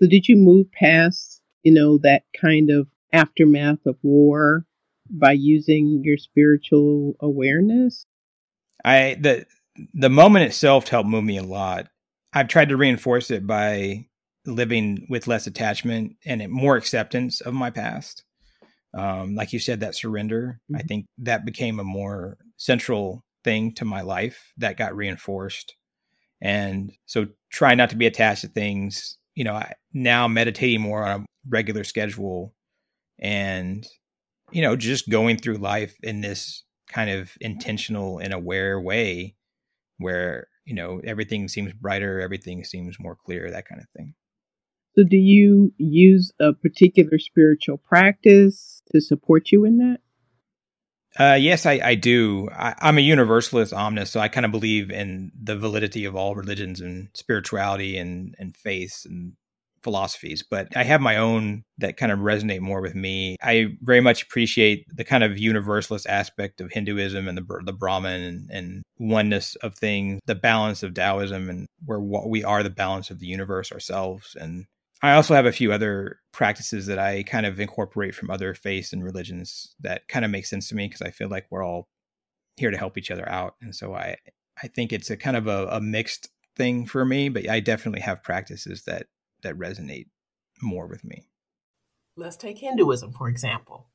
So 0.00 0.08
did 0.08 0.28
you 0.28 0.36
move 0.36 0.70
past 0.72 1.42
you 1.62 1.72
know 1.72 1.98
that 2.02 2.22
kind 2.40 2.70
of 2.70 2.88
aftermath 3.12 3.84
of 3.86 3.96
war 4.02 4.64
by 5.10 5.32
using 5.32 6.02
your 6.04 6.16
spiritual 6.16 7.14
awareness? 7.20 8.06
I 8.84 9.16
the 9.20 9.46
the 9.94 10.10
moment 10.10 10.44
itself 10.44 10.88
helped 10.88 11.08
move 11.08 11.24
me 11.24 11.38
a 11.38 11.42
lot. 11.42 11.88
I've 12.32 12.48
tried 12.48 12.68
to 12.68 12.76
reinforce 12.76 13.30
it 13.30 13.46
by 13.46 14.06
living 14.44 15.06
with 15.08 15.26
less 15.26 15.46
attachment 15.46 16.16
and 16.24 16.46
more 16.48 16.76
acceptance 16.76 17.40
of 17.40 17.54
my 17.54 17.70
past. 17.70 18.24
Um, 18.96 19.34
like 19.34 19.52
you 19.52 19.58
said, 19.58 19.80
that 19.80 19.94
surrender, 19.94 20.60
mm-hmm. 20.70 20.76
I 20.76 20.82
think 20.82 21.06
that 21.18 21.44
became 21.44 21.78
a 21.78 21.84
more 21.84 22.38
central 22.56 23.24
thing 23.44 23.74
to 23.74 23.84
my 23.84 24.00
life 24.00 24.52
that 24.58 24.76
got 24.76 24.96
reinforced. 24.96 25.74
And 26.40 26.92
so 27.06 27.26
try 27.50 27.74
not 27.74 27.90
to 27.90 27.96
be 27.96 28.06
attached 28.06 28.42
to 28.42 28.48
things, 28.48 29.18
you 29.34 29.44
know, 29.44 29.54
I, 29.54 29.74
now 29.92 30.28
meditating 30.28 30.80
more 30.80 31.04
on 31.04 31.20
a 31.20 31.24
regular 31.48 31.84
schedule 31.84 32.54
and, 33.18 33.86
you 34.52 34.62
know, 34.62 34.76
just 34.76 35.08
going 35.08 35.38
through 35.38 35.56
life 35.56 35.96
in 36.02 36.20
this 36.20 36.64
kind 36.88 37.10
of 37.10 37.32
intentional 37.40 38.18
and 38.18 38.32
aware 38.32 38.80
way 38.80 39.34
where, 39.98 40.48
you 40.64 40.74
know, 40.74 41.00
everything 41.04 41.48
seems 41.48 41.72
brighter, 41.72 42.20
everything 42.20 42.64
seems 42.64 42.98
more 43.00 43.16
clear, 43.16 43.50
that 43.50 43.66
kind 43.68 43.80
of 43.80 43.88
thing. 43.96 44.14
So, 44.94 45.04
do 45.08 45.16
you 45.16 45.72
use 45.76 46.32
a 46.40 46.52
particular 46.52 47.18
spiritual 47.18 47.78
practice 47.78 48.77
to 48.92 49.00
support 49.00 49.50
you 49.52 49.64
in 49.64 49.78
that? 49.78 50.00
Uh, 51.18 51.34
yes, 51.34 51.66
I, 51.66 51.80
I 51.82 51.94
do. 51.94 52.48
I, 52.52 52.74
am 52.80 52.98
a 52.98 53.02
universalist 53.02 53.72
omnist, 53.72 54.12
so 54.12 54.20
I 54.20 54.28
kind 54.28 54.46
of 54.46 54.52
believe 54.52 54.90
in 54.90 55.32
the 55.40 55.56
validity 55.56 56.04
of 56.04 56.14
all 56.14 56.34
religions 56.34 56.80
and 56.80 57.08
spirituality 57.14 57.96
and, 57.96 58.34
and 58.38 58.56
faiths 58.56 59.04
and 59.04 59.32
philosophies, 59.82 60.44
but 60.48 60.68
I 60.76 60.84
have 60.84 61.00
my 61.00 61.16
own 61.16 61.64
that 61.78 61.96
kind 61.96 62.12
of 62.12 62.18
resonate 62.18 62.60
more 62.60 62.80
with 62.80 62.94
me. 62.94 63.36
I 63.42 63.76
very 63.80 64.00
much 64.00 64.22
appreciate 64.22 64.84
the 64.94 65.04
kind 65.04 65.24
of 65.24 65.38
universalist 65.38 66.06
aspect 66.06 66.60
of 66.60 66.70
Hinduism 66.70 67.28
and 67.28 67.38
the, 67.38 67.60
the 67.64 67.72
Brahman 67.72 68.22
and, 68.22 68.50
and 68.50 68.82
oneness 68.98 69.54
of 69.56 69.74
things, 69.74 70.20
the 70.26 70.34
balance 70.34 70.82
of 70.82 70.94
Taoism, 70.94 71.48
and 71.48 71.66
where 71.84 72.00
we 72.00 72.44
are 72.44 72.62
the 72.62 72.70
balance 72.70 73.10
of 73.10 73.18
the 73.18 73.26
universe 73.26 73.72
ourselves. 73.72 74.36
And 74.38 74.66
I 75.02 75.12
also 75.12 75.34
have 75.34 75.46
a 75.46 75.52
few 75.52 75.72
other 75.72 76.18
practices 76.32 76.86
that 76.86 76.98
I 76.98 77.22
kind 77.22 77.46
of 77.46 77.60
incorporate 77.60 78.14
from 78.14 78.30
other 78.30 78.54
faiths 78.54 78.92
and 78.92 79.04
religions 79.04 79.74
that 79.80 80.08
kind 80.08 80.24
of 80.24 80.30
make 80.30 80.46
sense 80.46 80.68
to 80.68 80.74
me 80.74 80.86
because 80.86 81.02
I 81.02 81.10
feel 81.10 81.28
like 81.28 81.46
we're 81.50 81.64
all 81.64 81.88
here 82.56 82.70
to 82.70 82.76
help 82.76 82.98
each 82.98 83.10
other 83.10 83.28
out. 83.28 83.54
And 83.60 83.74
so 83.74 83.94
I, 83.94 84.16
I 84.62 84.66
think 84.68 84.92
it's 84.92 85.10
a 85.10 85.16
kind 85.16 85.36
of 85.36 85.46
a, 85.46 85.66
a 85.68 85.80
mixed 85.80 86.30
thing 86.56 86.86
for 86.86 87.04
me, 87.04 87.28
but 87.28 87.48
I 87.48 87.60
definitely 87.60 88.00
have 88.00 88.24
practices 88.24 88.82
that 88.84 89.06
that 89.42 89.56
resonate 89.56 90.06
more 90.60 90.88
with 90.88 91.04
me. 91.04 91.28
Let's 92.16 92.36
take 92.36 92.58
Hinduism, 92.58 93.12
for 93.12 93.28
example. 93.28 93.86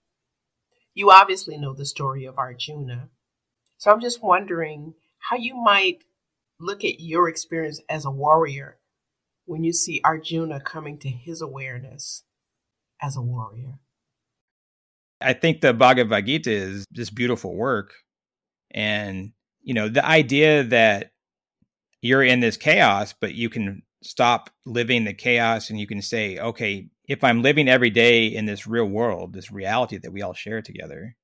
You 0.93 1.11
obviously 1.11 1.57
know 1.57 1.73
the 1.73 1.85
story 1.85 2.23
of 2.23 2.37
Arjuna. 2.37 3.09
So 3.77 3.91
I'm 3.91 3.99
just 3.99 4.23
wondering 4.23 4.93
how 5.19 5.35
you 5.35 5.55
might 5.55 6.05
look 6.59 6.85
at 6.85 7.01
your 7.01 7.27
experience 7.27 7.81
as 7.89 8.05
a 8.05 8.11
warrior 8.11 8.77
when 9.45 9.63
you 9.63 9.73
see 9.73 10.01
Arjuna 10.03 10.59
coming 10.59 10.97
to 10.99 11.09
his 11.09 11.41
awareness 11.41 12.23
as 13.01 13.15
a 13.15 13.21
warrior? 13.21 13.79
I 15.21 15.33
think 15.33 15.61
the 15.61 15.73
Bhagavad 15.73 16.25
Gita 16.25 16.51
is 16.51 16.85
this 16.91 17.09
beautiful 17.09 17.55
work. 17.55 17.93
And, 18.71 19.31
you 19.61 19.73
know, 19.73 19.87
the 19.87 20.05
idea 20.05 20.63
that 20.63 21.11
you're 22.01 22.23
in 22.23 22.41
this 22.41 22.57
chaos, 22.57 23.13
but 23.19 23.33
you 23.33 23.49
can 23.49 23.83
stop 24.01 24.49
living 24.65 25.05
the 25.05 25.13
chaos 25.13 25.69
and 25.69 25.79
you 25.79 25.87
can 25.87 26.01
say, 26.01 26.37
okay, 26.37 26.89
if 27.07 27.23
I'm 27.23 27.41
living 27.41 27.69
every 27.69 27.89
day 27.89 28.27
in 28.27 28.45
this 28.45 28.67
real 28.67 28.85
world, 28.85 29.33
this 29.33 29.51
reality 29.51 29.97
that 29.97 30.11
we 30.11 30.21
all 30.21 30.33
share 30.33 30.61
together, 30.61 31.15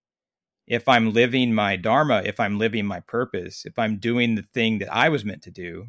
if 0.68 0.88
I'm 0.88 1.14
living 1.14 1.54
my 1.54 1.76
dharma, 1.76 2.22
if 2.26 2.40
I'm 2.40 2.60
living 2.60 2.86
my 2.86 3.00
purpose, 3.02 3.66
if 3.66 3.78
I'm 3.80 3.98
doing 3.98 4.36
the 4.36 4.46
thing 4.54 4.80
that 4.80 4.94
I 4.94 5.10
was 5.10 5.26
meant 5.26 5.44
to 5.44 5.52
do, 5.52 5.88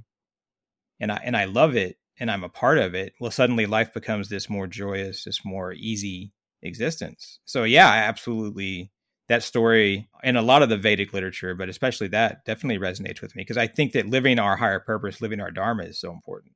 and 0.98 1.12
I 1.12 1.20
and 1.24 1.36
I 1.36 1.44
love 1.44 1.76
it, 1.76 1.96
and 2.20 2.30
I'm 2.30 2.44
a 2.44 2.48
part 2.50 2.78
of 2.78 2.94
it, 2.94 3.14
well, 3.18 3.30
suddenly 3.30 3.66
life 3.66 3.92
becomes 3.92 4.28
this 4.28 4.48
more 4.50 4.66
joyous, 4.66 5.24
this 5.24 5.44
more 5.44 5.72
easy 5.72 6.32
existence. 6.62 7.40
So, 7.46 7.64
yeah, 7.64 7.88
absolutely. 7.88 8.92
That 9.28 9.42
story 9.42 10.08
and 10.22 10.36
a 10.36 10.42
lot 10.42 10.62
of 10.62 10.68
the 10.68 10.76
Vedic 10.76 11.12
literature, 11.12 11.54
but 11.54 11.68
especially 11.68 12.08
that, 12.08 12.44
definitely 12.44 12.78
resonates 12.78 13.22
with 13.22 13.34
me 13.34 13.42
because 13.42 13.56
I 13.56 13.68
think 13.68 13.92
that 13.92 14.06
living 14.06 14.38
our 14.38 14.56
higher 14.56 14.80
purpose, 14.80 15.20
living 15.20 15.40
our 15.40 15.50
Dharma 15.50 15.84
is 15.84 16.00
so 16.00 16.12
important 16.12 16.52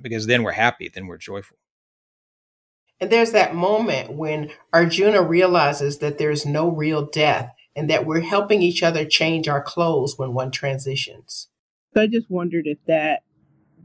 because 0.00 0.26
then 0.26 0.42
we're 0.42 0.52
happy, 0.52 0.90
then 0.92 1.06
we're 1.06 1.16
joyful. 1.16 1.56
And 3.00 3.10
there's 3.10 3.32
that 3.32 3.54
moment 3.54 4.12
when 4.12 4.50
Arjuna 4.72 5.22
realizes 5.22 5.98
that 5.98 6.18
there's 6.18 6.44
no 6.44 6.68
real 6.68 7.06
death 7.06 7.54
and 7.74 7.88
that 7.88 8.04
we're 8.04 8.20
helping 8.20 8.60
each 8.60 8.82
other 8.82 9.04
change 9.04 9.48
our 9.48 9.62
clothes 9.62 10.18
when 10.18 10.34
one 10.34 10.50
transitions. 10.50 11.48
So 11.94 12.02
I 12.02 12.08
just 12.08 12.30
wondered 12.30 12.66
if 12.66 12.78
that 12.86 13.22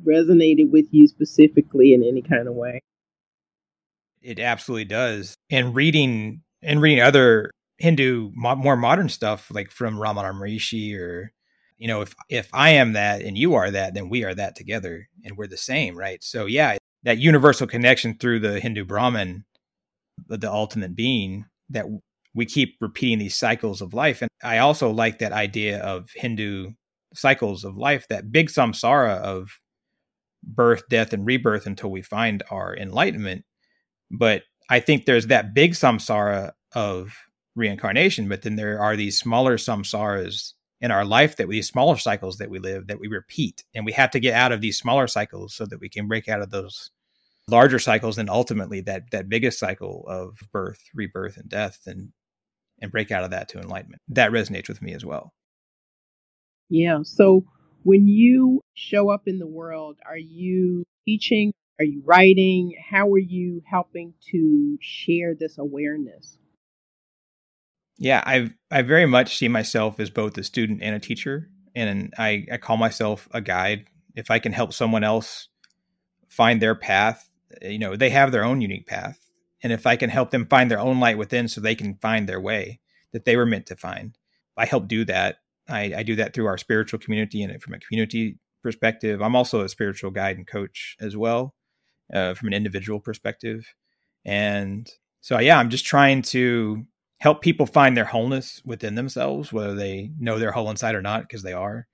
resonated 0.07 0.71
with 0.71 0.85
you 0.91 1.07
specifically 1.07 1.93
in 1.93 2.03
any 2.03 2.21
kind 2.21 2.47
of 2.47 2.53
way? 2.53 2.81
It 4.21 4.39
absolutely 4.39 4.85
does. 4.85 5.35
And 5.49 5.75
reading 5.75 6.41
and 6.61 6.81
reading 6.81 7.01
other 7.01 7.51
Hindu 7.77 8.31
more 8.33 8.77
modern 8.77 9.09
stuff 9.09 9.51
like 9.51 9.71
from 9.71 9.97
Ramana 9.97 10.33
Maharishi 10.33 10.97
or 10.97 11.31
you 11.77 11.87
know 11.87 12.01
if 12.01 12.15
if 12.29 12.49
I 12.53 12.69
am 12.71 12.93
that 12.93 13.21
and 13.21 13.37
you 13.37 13.55
are 13.55 13.69
that 13.69 13.93
then 13.93 14.09
we 14.09 14.23
are 14.23 14.33
that 14.33 14.55
together 14.55 15.09
and 15.25 15.37
we're 15.37 15.47
the 15.47 15.57
same, 15.57 15.97
right? 15.97 16.23
So 16.23 16.45
yeah, 16.45 16.77
that 17.03 17.17
universal 17.17 17.67
connection 17.67 18.17
through 18.17 18.39
the 18.39 18.59
Hindu 18.59 18.85
Brahman 18.85 19.43
the, 20.27 20.37
the 20.37 20.51
ultimate 20.51 20.95
being 20.95 21.45
that 21.69 21.85
we 22.35 22.45
keep 22.45 22.77
repeating 22.79 23.19
these 23.19 23.35
cycles 23.35 23.81
of 23.81 23.93
life 23.93 24.21
and 24.21 24.29
I 24.43 24.59
also 24.59 24.89
like 24.89 25.19
that 25.19 25.33
idea 25.33 25.79
of 25.79 26.09
Hindu 26.15 26.71
cycles 27.13 27.63
of 27.63 27.77
life 27.77 28.07
that 28.09 28.31
big 28.31 28.49
samsara 28.49 29.17
of 29.17 29.59
birth, 30.43 30.83
death, 30.89 31.13
and 31.13 31.25
rebirth 31.25 31.65
until 31.65 31.91
we 31.91 32.01
find 32.01 32.43
our 32.51 32.75
enlightenment. 32.75 33.45
But 34.11 34.43
I 34.69 34.79
think 34.79 35.05
there's 35.05 35.27
that 35.27 35.53
big 35.53 35.73
samsara 35.73 36.51
of 36.73 37.15
reincarnation, 37.55 38.27
but 38.29 38.41
then 38.41 38.55
there 38.55 38.79
are 38.79 38.95
these 38.95 39.17
smaller 39.17 39.57
samsaras 39.57 40.53
in 40.81 40.91
our 40.91 41.05
life 41.05 41.37
that 41.37 41.47
we, 41.47 41.55
these 41.55 41.67
smaller 41.67 41.97
cycles 41.97 42.37
that 42.37 42.49
we 42.49 42.59
live 42.59 42.87
that 42.87 42.99
we 42.99 43.07
repeat. 43.07 43.63
And 43.73 43.85
we 43.85 43.93
have 43.93 44.11
to 44.11 44.19
get 44.19 44.33
out 44.33 44.51
of 44.51 44.61
these 44.61 44.77
smaller 44.77 45.07
cycles 45.07 45.55
so 45.55 45.65
that 45.65 45.79
we 45.79 45.89
can 45.89 46.07
break 46.07 46.27
out 46.27 46.41
of 46.41 46.49
those 46.49 46.91
larger 47.47 47.79
cycles 47.79 48.17
and 48.17 48.29
ultimately 48.29 48.81
that 48.81 49.03
that 49.11 49.29
biggest 49.29 49.59
cycle 49.59 50.05
of 50.07 50.37
birth, 50.51 50.81
rebirth, 50.93 51.37
and 51.37 51.49
death 51.49 51.79
and 51.85 52.11
and 52.81 52.91
break 52.91 53.11
out 53.11 53.23
of 53.23 53.31
that 53.31 53.47
to 53.49 53.59
enlightenment. 53.59 54.01
That 54.09 54.31
resonates 54.31 54.67
with 54.67 54.81
me 54.81 54.93
as 54.93 55.05
well. 55.05 55.33
Yeah. 56.69 56.99
So 57.03 57.45
when 57.83 58.07
you 58.07 58.61
show 58.73 59.09
up 59.09 59.23
in 59.27 59.39
the 59.39 59.47
world, 59.47 59.97
are 60.05 60.17
you 60.17 60.85
teaching? 61.05 61.53
Are 61.79 61.85
you 61.85 62.01
writing? 62.05 62.75
How 62.89 63.09
are 63.11 63.19
you 63.19 63.61
helping 63.69 64.13
to 64.31 64.77
share 64.81 65.35
this 65.35 65.57
awareness? 65.57 66.37
Yeah, 67.97 68.23
I 68.25 68.51
I 68.71 68.81
very 68.81 69.05
much 69.05 69.37
see 69.37 69.47
myself 69.47 69.99
as 69.99 70.09
both 70.09 70.37
a 70.37 70.43
student 70.43 70.81
and 70.81 70.95
a 70.95 70.99
teacher, 70.99 71.49
and 71.75 72.13
I, 72.17 72.45
I 72.51 72.57
call 72.57 72.77
myself 72.77 73.27
a 73.31 73.41
guide. 73.41 73.85
If 74.15 74.31
I 74.31 74.39
can 74.39 74.51
help 74.51 74.73
someone 74.73 75.03
else 75.03 75.47
find 76.29 76.61
their 76.61 76.75
path, 76.75 77.29
eh, 77.61 77.69
you 77.69 77.79
know, 77.79 77.95
they 77.95 78.09
have 78.09 78.31
their 78.31 78.43
own 78.43 78.61
unique 78.61 78.87
path, 78.87 79.19
and 79.61 79.71
if 79.71 79.85
I 79.85 79.95
can 79.95 80.09
help 80.09 80.31
them 80.31 80.47
find 80.47 80.69
their 80.69 80.79
own 80.79 80.99
light 80.99 81.17
within, 81.17 81.47
so 81.47 81.61
they 81.61 81.75
can 81.75 81.95
find 81.95 82.27
their 82.27 82.41
way 82.41 82.79
that 83.11 83.25
they 83.25 83.37
were 83.37 83.45
meant 83.45 83.67
to 83.67 83.75
find, 83.75 84.17
I 84.57 84.65
help 84.65 84.87
do 84.87 85.05
that 85.05 85.37
I, 85.69 85.93
I 85.97 86.03
do 86.03 86.15
that 86.15 86.33
through 86.33 86.47
our 86.47 86.57
spiritual 86.57 86.99
community 86.99 87.41
and 87.43 87.61
from 87.61 87.73
a 87.73 87.79
community 87.79 88.37
perspective. 88.61 89.21
I'm 89.21 89.35
also 89.35 89.61
a 89.61 89.69
spiritual 89.69 90.11
guide 90.11 90.37
and 90.37 90.47
coach 90.47 90.95
as 90.99 91.15
well, 91.15 91.53
uh, 92.13 92.33
from 92.33 92.47
an 92.47 92.53
individual 92.53 92.99
perspective. 92.99 93.73
And 94.25 94.89
so, 95.21 95.39
yeah, 95.39 95.57
I'm 95.57 95.69
just 95.69 95.85
trying 95.85 96.21
to 96.23 96.85
help 97.19 97.41
people 97.41 97.65
find 97.65 97.95
their 97.95 98.05
wholeness 98.05 98.61
within 98.65 98.95
themselves, 98.95 99.53
whether 99.53 99.75
they 99.75 100.11
know 100.19 100.37
they're 100.39 100.51
whole 100.51 100.69
inside 100.69 100.95
or 100.95 101.01
not, 101.01 101.21
because 101.21 101.43
they 101.43 101.53
are. 101.53 101.87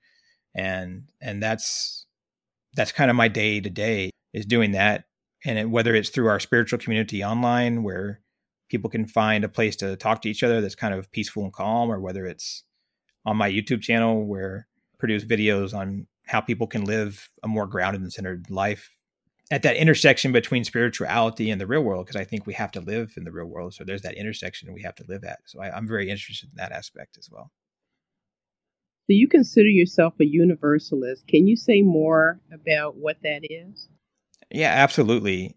And 0.55 1.09
and 1.21 1.41
that's 1.41 2.07
that's 2.75 2.91
kind 2.91 3.11
of 3.11 3.15
my 3.15 3.27
day 3.27 3.59
to 3.61 3.69
day 3.69 4.09
is 4.33 4.45
doing 4.45 4.71
that. 4.71 5.05
And 5.45 5.57
it, 5.57 5.69
whether 5.69 5.95
it's 5.95 6.09
through 6.09 6.27
our 6.27 6.39
spiritual 6.39 6.79
community 6.79 7.23
online, 7.23 7.83
where 7.83 8.21
people 8.69 8.89
can 8.89 9.07
find 9.07 9.43
a 9.43 9.49
place 9.49 9.75
to 9.77 9.95
talk 9.95 10.21
to 10.23 10.29
each 10.29 10.43
other 10.43 10.61
that's 10.61 10.75
kind 10.75 10.93
of 10.93 11.11
peaceful 11.11 11.43
and 11.43 11.53
calm, 11.53 11.91
or 11.91 11.99
whether 11.99 12.25
it's 12.25 12.63
on 13.29 13.37
my 13.37 13.49
YouTube 13.49 13.81
channel 13.81 14.25
where 14.25 14.67
I 14.93 14.95
produce 14.97 15.23
videos 15.23 15.73
on 15.73 16.07
how 16.25 16.41
people 16.41 16.65
can 16.67 16.83
live 16.83 17.29
a 17.43 17.47
more 17.47 17.67
grounded 17.67 18.01
and 18.01 18.11
centered 18.11 18.49
life 18.49 18.89
at 19.51 19.61
that 19.63 19.77
intersection 19.77 20.31
between 20.31 20.63
spirituality 20.63 21.49
and 21.49 21.61
the 21.61 21.67
real 21.67 21.81
world, 21.81 22.05
because 22.05 22.19
I 22.19 22.23
think 22.23 22.45
we 22.45 22.53
have 22.53 22.71
to 22.71 22.81
live 22.81 23.13
in 23.17 23.23
the 23.23 23.31
real 23.31 23.45
world. 23.45 23.73
So 23.73 23.83
there's 23.83 24.01
that 24.01 24.15
intersection 24.15 24.73
we 24.73 24.81
have 24.81 24.95
to 24.95 25.05
live 25.07 25.23
at. 25.23 25.39
So 25.45 25.61
I, 25.61 25.75
I'm 25.75 25.87
very 25.87 26.09
interested 26.09 26.49
in 26.49 26.57
that 26.57 26.71
aspect 26.71 27.17
as 27.17 27.29
well. 27.31 27.51
So 29.07 29.13
you 29.13 29.27
consider 29.27 29.69
yourself 29.69 30.13
a 30.19 30.25
universalist. 30.25 31.27
Can 31.27 31.47
you 31.47 31.55
say 31.55 31.81
more 31.81 32.41
about 32.53 32.95
what 32.97 33.17
that 33.23 33.41
is? 33.43 33.89
Yeah, 34.51 34.71
absolutely. 34.71 35.55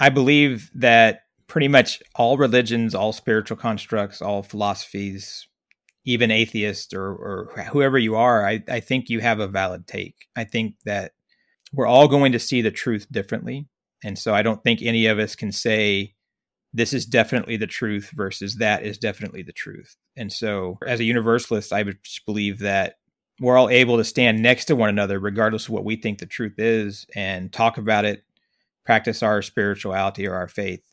I 0.00 0.10
believe 0.10 0.70
that 0.74 1.22
pretty 1.46 1.68
much 1.68 2.02
all 2.14 2.36
religions, 2.36 2.94
all 2.94 3.12
spiritual 3.12 3.56
constructs, 3.56 4.22
all 4.22 4.42
philosophies, 4.42 5.46
even 6.04 6.30
atheist 6.30 6.94
or, 6.94 7.12
or 7.12 7.64
whoever 7.70 7.98
you 7.98 8.16
are, 8.16 8.46
I, 8.46 8.62
I 8.68 8.80
think 8.80 9.08
you 9.08 9.20
have 9.20 9.40
a 9.40 9.48
valid 9.48 9.86
take. 9.86 10.28
I 10.34 10.44
think 10.44 10.76
that 10.84 11.12
we're 11.72 11.86
all 11.86 12.08
going 12.08 12.32
to 12.32 12.38
see 12.38 12.62
the 12.62 12.70
truth 12.70 13.06
differently. 13.10 13.66
And 14.02 14.18
so 14.18 14.34
I 14.34 14.42
don't 14.42 14.62
think 14.62 14.80
any 14.82 15.06
of 15.06 15.18
us 15.18 15.36
can 15.36 15.52
say 15.52 16.14
this 16.72 16.92
is 16.92 17.04
definitely 17.04 17.56
the 17.56 17.66
truth 17.66 18.10
versus 18.14 18.56
that 18.56 18.84
is 18.84 18.98
definitely 18.98 19.42
the 19.42 19.52
truth. 19.52 19.96
And 20.16 20.32
so 20.32 20.78
as 20.86 21.00
a 21.00 21.04
universalist, 21.04 21.72
I 21.72 21.82
would 21.82 21.98
believe 22.26 22.60
that 22.60 22.96
we're 23.40 23.56
all 23.56 23.70
able 23.70 23.96
to 23.96 24.04
stand 24.04 24.42
next 24.42 24.66
to 24.66 24.76
one 24.76 24.90
another, 24.90 25.18
regardless 25.18 25.64
of 25.66 25.70
what 25.70 25.84
we 25.84 25.96
think 25.96 26.18
the 26.18 26.26
truth 26.26 26.58
is, 26.58 27.06
and 27.14 27.52
talk 27.52 27.78
about 27.78 28.04
it, 28.04 28.22
practice 28.84 29.22
our 29.22 29.40
spirituality 29.42 30.26
or 30.26 30.34
our 30.34 30.48
faith, 30.48 30.84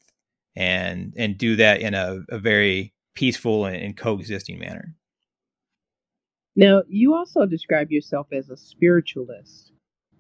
and 0.56 1.14
and 1.18 1.38
do 1.38 1.58
that 1.58 1.82
in 1.82 1.94
a, 1.94 2.24
a 2.30 2.40
very 2.40 2.94
peaceful 3.18 3.66
and, 3.66 3.76
and 3.76 3.98
coexisting 3.98 4.60
manner. 4.60 4.96
Now, 6.56 6.84
you 6.88 7.16
also 7.16 7.46
describe 7.46 7.92
yourself 7.92 8.28
as 8.32 8.50
a 8.50 8.58
spiritualist. 8.58 9.72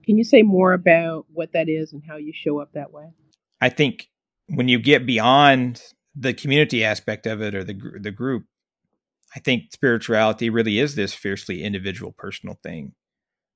Can 0.04 0.18
you 0.18 0.24
say 0.24 0.42
more 0.42 0.74
about 0.74 1.26
what 1.32 1.54
that 1.54 1.70
is 1.70 1.94
and 1.94 2.02
how 2.08 2.18
you 2.18 2.34
show 2.34 2.60
up 2.60 2.74
that 2.74 2.92
way? 2.92 3.06
I 3.62 3.70
think 3.70 4.10
when 4.48 4.68
you 4.68 4.80
get 4.80 5.06
beyond 5.06 5.82
the 6.16 6.34
community 6.34 6.84
aspect 6.84 7.28
of 7.28 7.42
it 7.42 7.54
or 7.54 7.64
the 7.64 7.76
the 8.02 8.12
group, 8.12 8.46
I 9.36 9.40
think 9.40 9.72
spirituality 9.74 10.50
really 10.50 10.80
is 10.80 10.96
this 10.96 11.14
fiercely 11.14 11.64
individual, 11.64 12.14
personal 12.18 12.58
thing 12.64 12.94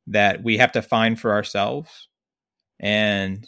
that 0.08 0.44
we 0.44 0.58
have 0.58 0.72
to 0.74 0.82
find 0.82 1.20
for 1.20 1.32
ourselves. 1.32 2.08
And 2.80 3.48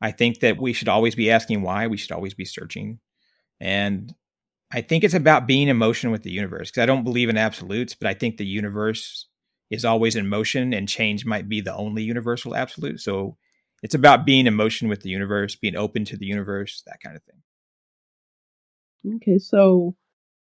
I 0.00 0.10
think 0.10 0.40
that 0.40 0.60
we 0.60 0.72
should 0.72 0.88
always 0.88 1.14
be 1.14 1.30
asking 1.30 1.62
why. 1.62 1.86
We 1.86 1.96
should 1.96 2.12
always 2.12 2.34
be 2.34 2.44
searching. 2.44 2.98
And 3.60 4.14
I 4.72 4.82
think 4.82 5.02
it's 5.02 5.14
about 5.14 5.46
being 5.46 5.68
in 5.68 5.76
motion 5.76 6.10
with 6.10 6.22
the 6.22 6.30
universe 6.30 6.70
because 6.70 6.82
I 6.82 6.86
don't 6.86 7.04
believe 7.04 7.28
in 7.28 7.36
absolutes, 7.36 7.94
but 7.94 8.08
I 8.08 8.14
think 8.14 8.36
the 8.36 8.46
universe 8.46 9.26
is 9.70 9.84
always 9.84 10.16
in 10.16 10.28
motion 10.28 10.72
and 10.72 10.88
change 10.88 11.24
might 11.24 11.48
be 11.48 11.60
the 11.60 11.74
only 11.74 12.02
universal 12.02 12.54
absolute. 12.54 13.00
So 13.00 13.36
it's 13.82 13.94
about 13.94 14.24
being 14.26 14.46
in 14.46 14.54
motion 14.54 14.88
with 14.88 15.02
the 15.02 15.10
universe, 15.10 15.56
being 15.56 15.76
open 15.76 16.04
to 16.06 16.16
the 16.16 16.26
universe, 16.26 16.82
that 16.86 17.00
kind 17.02 17.16
of 17.16 17.22
thing. 17.24 19.16
Okay, 19.16 19.38
so 19.38 19.96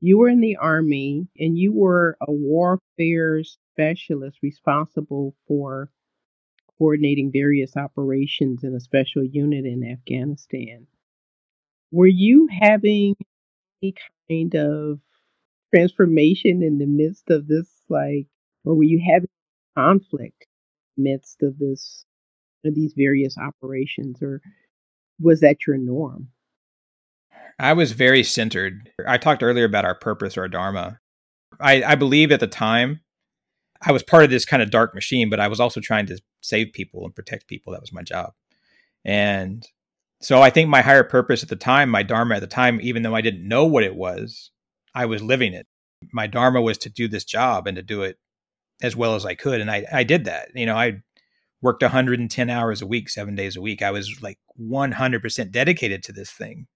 you 0.00 0.18
were 0.18 0.28
in 0.28 0.40
the 0.40 0.56
army 0.56 1.26
and 1.38 1.56
you 1.56 1.72
were 1.72 2.16
a 2.20 2.30
warfare 2.30 3.42
specialist 3.42 4.38
responsible 4.42 5.34
for 5.48 5.90
coordinating 6.78 7.30
various 7.32 7.76
operations 7.76 8.62
in 8.64 8.74
a 8.74 8.80
special 8.80 9.24
unit 9.24 9.64
in 9.64 9.82
Afghanistan. 9.90 10.86
Were 11.90 12.06
you 12.06 12.48
having 12.50 13.14
any 13.84 13.94
kind 14.28 14.54
of 14.54 15.00
transformation 15.74 16.62
in 16.62 16.78
the 16.78 16.86
midst 16.86 17.30
of 17.30 17.46
this, 17.46 17.68
like, 17.88 18.26
or 18.64 18.74
were 18.74 18.84
you 18.84 19.02
having 19.12 19.28
conflict 19.76 20.46
midst 20.96 21.42
of 21.42 21.58
this, 21.58 22.04
of 22.64 22.74
these 22.74 22.94
various 22.96 23.36
operations, 23.36 24.22
or 24.22 24.40
was 25.20 25.40
that 25.40 25.66
your 25.66 25.76
norm? 25.76 26.28
I 27.58 27.72
was 27.72 27.92
very 27.92 28.24
centered. 28.24 28.90
I 29.06 29.18
talked 29.18 29.42
earlier 29.42 29.64
about 29.64 29.84
our 29.84 29.94
purpose 29.94 30.36
or 30.36 30.42
our 30.42 30.48
dharma. 30.48 30.98
I, 31.60 31.82
I 31.84 31.94
believe 31.94 32.32
at 32.32 32.40
the 32.40 32.48
time 32.48 33.00
I 33.82 33.92
was 33.92 34.02
part 34.02 34.24
of 34.24 34.30
this 34.30 34.44
kind 34.44 34.62
of 34.62 34.70
dark 34.70 34.94
machine, 34.94 35.30
but 35.30 35.40
I 35.40 35.48
was 35.48 35.60
also 35.60 35.80
trying 35.80 36.06
to 36.06 36.18
save 36.40 36.72
people 36.72 37.04
and 37.04 37.14
protect 37.14 37.46
people. 37.46 37.72
That 37.72 37.80
was 37.80 37.92
my 37.92 38.02
job. 38.02 38.32
And 39.04 39.64
so 40.24 40.40
I 40.40 40.48
think 40.48 40.70
my 40.70 40.80
higher 40.80 41.04
purpose 41.04 41.42
at 41.42 41.50
the 41.50 41.56
time, 41.56 41.90
my 41.90 42.02
dharma 42.02 42.36
at 42.36 42.40
the 42.40 42.46
time, 42.46 42.80
even 42.82 43.02
though 43.02 43.14
I 43.14 43.20
didn't 43.20 43.46
know 43.46 43.66
what 43.66 43.84
it 43.84 43.94
was, 43.94 44.50
I 44.94 45.04
was 45.04 45.22
living 45.22 45.52
it. 45.52 45.66
My 46.14 46.26
dharma 46.26 46.62
was 46.62 46.78
to 46.78 46.88
do 46.88 47.08
this 47.08 47.24
job 47.24 47.66
and 47.66 47.76
to 47.76 47.82
do 47.82 48.02
it 48.02 48.16
as 48.82 48.96
well 48.96 49.16
as 49.16 49.26
I 49.26 49.34
could. 49.34 49.60
And 49.60 49.70
I, 49.70 49.84
I 49.92 50.02
did 50.02 50.24
that. 50.24 50.48
You 50.54 50.64
know, 50.64 50.76
I 50.76 51.02
worked 51.60 51.82
110 51.82 52.48
hours 52.48 52.80
a 52.80 52.86
week, 52.86 53.10
seven 53.10 53.34
days 53.34 53.56
a 53.56 53.60
week. 53.60 53.82
I 53.82 53.90
was 53.90 54.22
like 54.22 54.38
100% 54.58 55.50
dedicated 55.50 56.02
to 56.04 56.12
this 56.12 56.30
thing. 56.30 56.68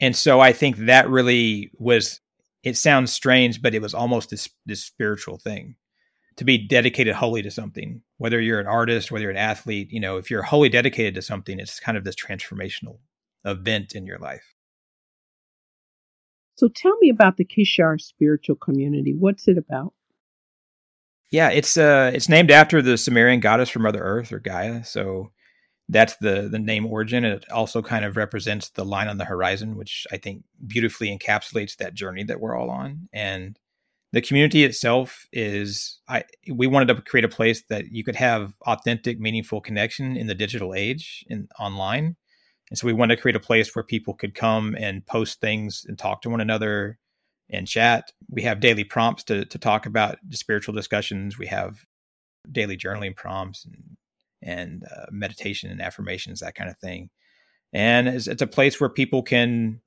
And 0.00 0.16
so 0.16 0.40
I 0.40 0.52
think 0.52 0.76
that 0.78 1.08
really 1.08 1.70
was, 1.78 2.20
it 2.64 2.76
sounds 2.76 3.12
strange, 3.12 3.62
but 3.62 3.76
it 3.76 3.82
was 3.82 3.94
almost 3.94 4.30
this, 4.30 4.48
this 4.66 4.84
spiritual 4.84 5.38
thing 5.38 5.76
to 6.36 6.44
be 6.44 6.58
dedicated 6.58 7.14
wholly 7.14 7.42
to 7.42 7.50
something, 7.50 8.02
whether 8.18 8.40
you're 8.40 8.60
an 8.60 8.66
artist, 8.66 9.10
whether 9.10 9.22
you're 9.22 9.30
an 9.30 9.36
athlete, 9.36 9.90
you 9.90 10.00
know, 10.00 10.16
if 10.16 10.30
you're 10.30 10.42
wholly 10.42 10.68
dedicated 10.68 11.14
to 11.14 11.22
something, 11.22 11.58
it's 11.58 11.80
kind 11.80 11.98
of 11.98 12.04
this 12.04 12.16
transformational 12.16 12.98
event 13.44 13.94
in 13.94 14.06
your 14.06 14.18
life. 14.18 14.54
So 16.56 16.68
tell 16.68 16.96
me 17.00 17.08
about 17.08 17.36
the 17.36 17.44
Kishar 17.44 18.00
spiritual 18.00 18.56
community. 18.56 19.14
What's 19.18 19.48
it 19.48 19.56
about? 19.56 19.94
Yeah, 21.30 21.50
it's 21.50 21.76
uh 21.76 22.10
it's 22.12 22.28
named 22.28 22.50
after 22.50 22.82
the 22.82 22.98
Sumerian 22.98 23.40
goddess 23.40 23.70
from 23.70 23.82
Mother 23.82 24.02
Earth 24.02 24.32
or 24.32 24.40
Gaia. 24.40 24.84
So 24.84 25.30
that's 25.88 26.16
the 26.16 26.48
the 26.50 26.58
name 26.58 26.86
origin. 26.86 27.24
It 27.24 27.50
also 27.50 27.82
kind 27.82 28.04
of 28.04 28.16
represents 28.16 28.70
the 28.70 28.84
line 28.84 29.08
on 29.08 29.18
the 29.18 29.24
horizon, 29.24 29.76
which 29.76 30.06
I 30.12 30.16
think 30.16 30.42
beautifully 30.66 31.16
encapsulates 31.16 31.76
that 31.76 31.94
journey 31.94 32.24
that 32.24 32.40
we're 32.40 32.56
all 32.56 32.70
on. 32.70 33.08
And 33.12 33.58
the 34.12 34.20
community 34.20 34.64
itself 34.64 35.26
is 35.32 36.00
I 36.08 36.24
we 36.52 36.66
wanted 36.66 36.88
to 36.88 37.00
create 37.02 37.24
a 37.24 37.28
place 37.28 37.62
that 37.68 37.92
you 37.92 38.02
could 38.02 38.16
have 38.16 38.54
authentic, 38.66 39.20
meaningful 39.20 39.60
connection 39.60 40.16
in 40.16 40.26
the 40.26 40.34
digital 40.34 40.74
age 40.74 41.24
and 41.30 41.48
online. 41.58 42.16
And 42.70 42.78
so 42.78 42.86
we 42.86 42.92
wanted 42.92 43.16
to 43.16 43.22
create 43.22 43.36
a 43.36 43.40
place 43.40 43.74
where 43.74 43.84
people 43.84 44.14
could 44.14 44.34
come 44.34 44.76
and 44.78 45.04
post 45.06 45.40
things 45.40 45.84
and 45.86 45.98
talk 45.98 46.22
to 46.22 46.30
one 46.30 46.40
another 46.40 46.98
and 47.50 47.66
chat. 47.66 48.12
We 48.28 48.42
have 48.42 48.60
daily 48.60 48.84
prompts 48.84 49.24
to 49.24 49.44
to 49.44 49.58
talk 49.58 49.86
about 49.86 50.18
spiritual 50.30 50.74
discussions. 50.74 51.38
We 51.38 51.46
have 51.46 51.84
daily 52.50 52.76
journaling 52.76 53.14
prompts 53.14 53.64
and 53.64 53.96
and 54.42 54.84
uh, 54.84 55.06
meditation 55.10 55.70
and 55.70 55.80
affirmations, 55.80 56.40
that 56.40 56.54
kind 56.54 56.70
of 56.70 56.78
thing. 56.78 57.10
And 57.72 58.08
it's, 58.08 58.26
it's 58.26 58.42
a 58.42 58.46
place 58.46 58.80
where 58.80 58.90
people 58.90 59.22
can 59.22 59.80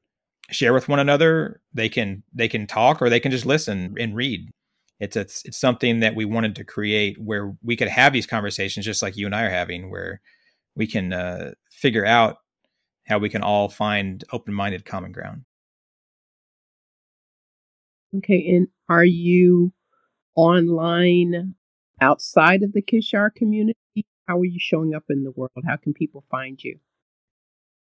share 0.52 0.74
with 0.74 0.88
one 0.88 1.00
another. 1.00 1.62
They 1.74 1.90
can 1.90 2.24
they 2.34 2.48
can 2.48 2.68
talk 2.68 3.02
or 3.02 3.10
they 3.10 3.20
can 3.20 3.32
just 3.32 3.46
listen 3.46 3.96
and 4.00 4.16
read. 4.16 4.50
It's 5.00 5.16
it's 5.16 5.44
it's 5.46 5.60
something 5.60 6.00
that 6.00 6.16
we 6.16 6.26
wanted 6.26 6.56
to 6.56 6.64
create 6.64 7.18
where 7.20 7.56
we 7.64 7.76
could 7.76 7.88
have 7.88 8.14
these 8.14 8.28
conversations 8.28 8.86
just 8.86 9.02
like 9.02 9.18
you 9.18 9.26
and 9.26 9.36
I 9.36 9.44
are 9.44 9.50
having, 9.50 9.90
where 9.90 10.22
we 10.76 10.88
can 10.88 11.14
uh, 11.14 11.52
figure 11.72 12.06
out 12.06 12.38
how 13.06 13.18
we 13.18 13.30
can 13.30 13.42
all 13.42 13.70
find 13.70 14.24
open 14.32 14.54
minded 14.54 14.86
common 14.86 15.12
ground. 15.12 15.44
Okay, 18.18 18.56
and 18.56 18.68
are 18.90 19.04
you 19.04 19.74
online 20.36 21.56
outside 22.00 22.64
of 22.64 22.74
the 22.74 22.82
Kishar 22.82 23.34
community? 23.34 23.78
How 24.28 24.40
are 24.40 24.46
you 24.46 24.60
showing 24.60 24.94
up 24.94 25.04
in 25.10 25.24
the 25.24 25.32
world? 25.32 25.52
How 25.66 25.76
can 25.76 25.94
people 25.94 26.24
find 26.30 26.64
you? 26.64 26.80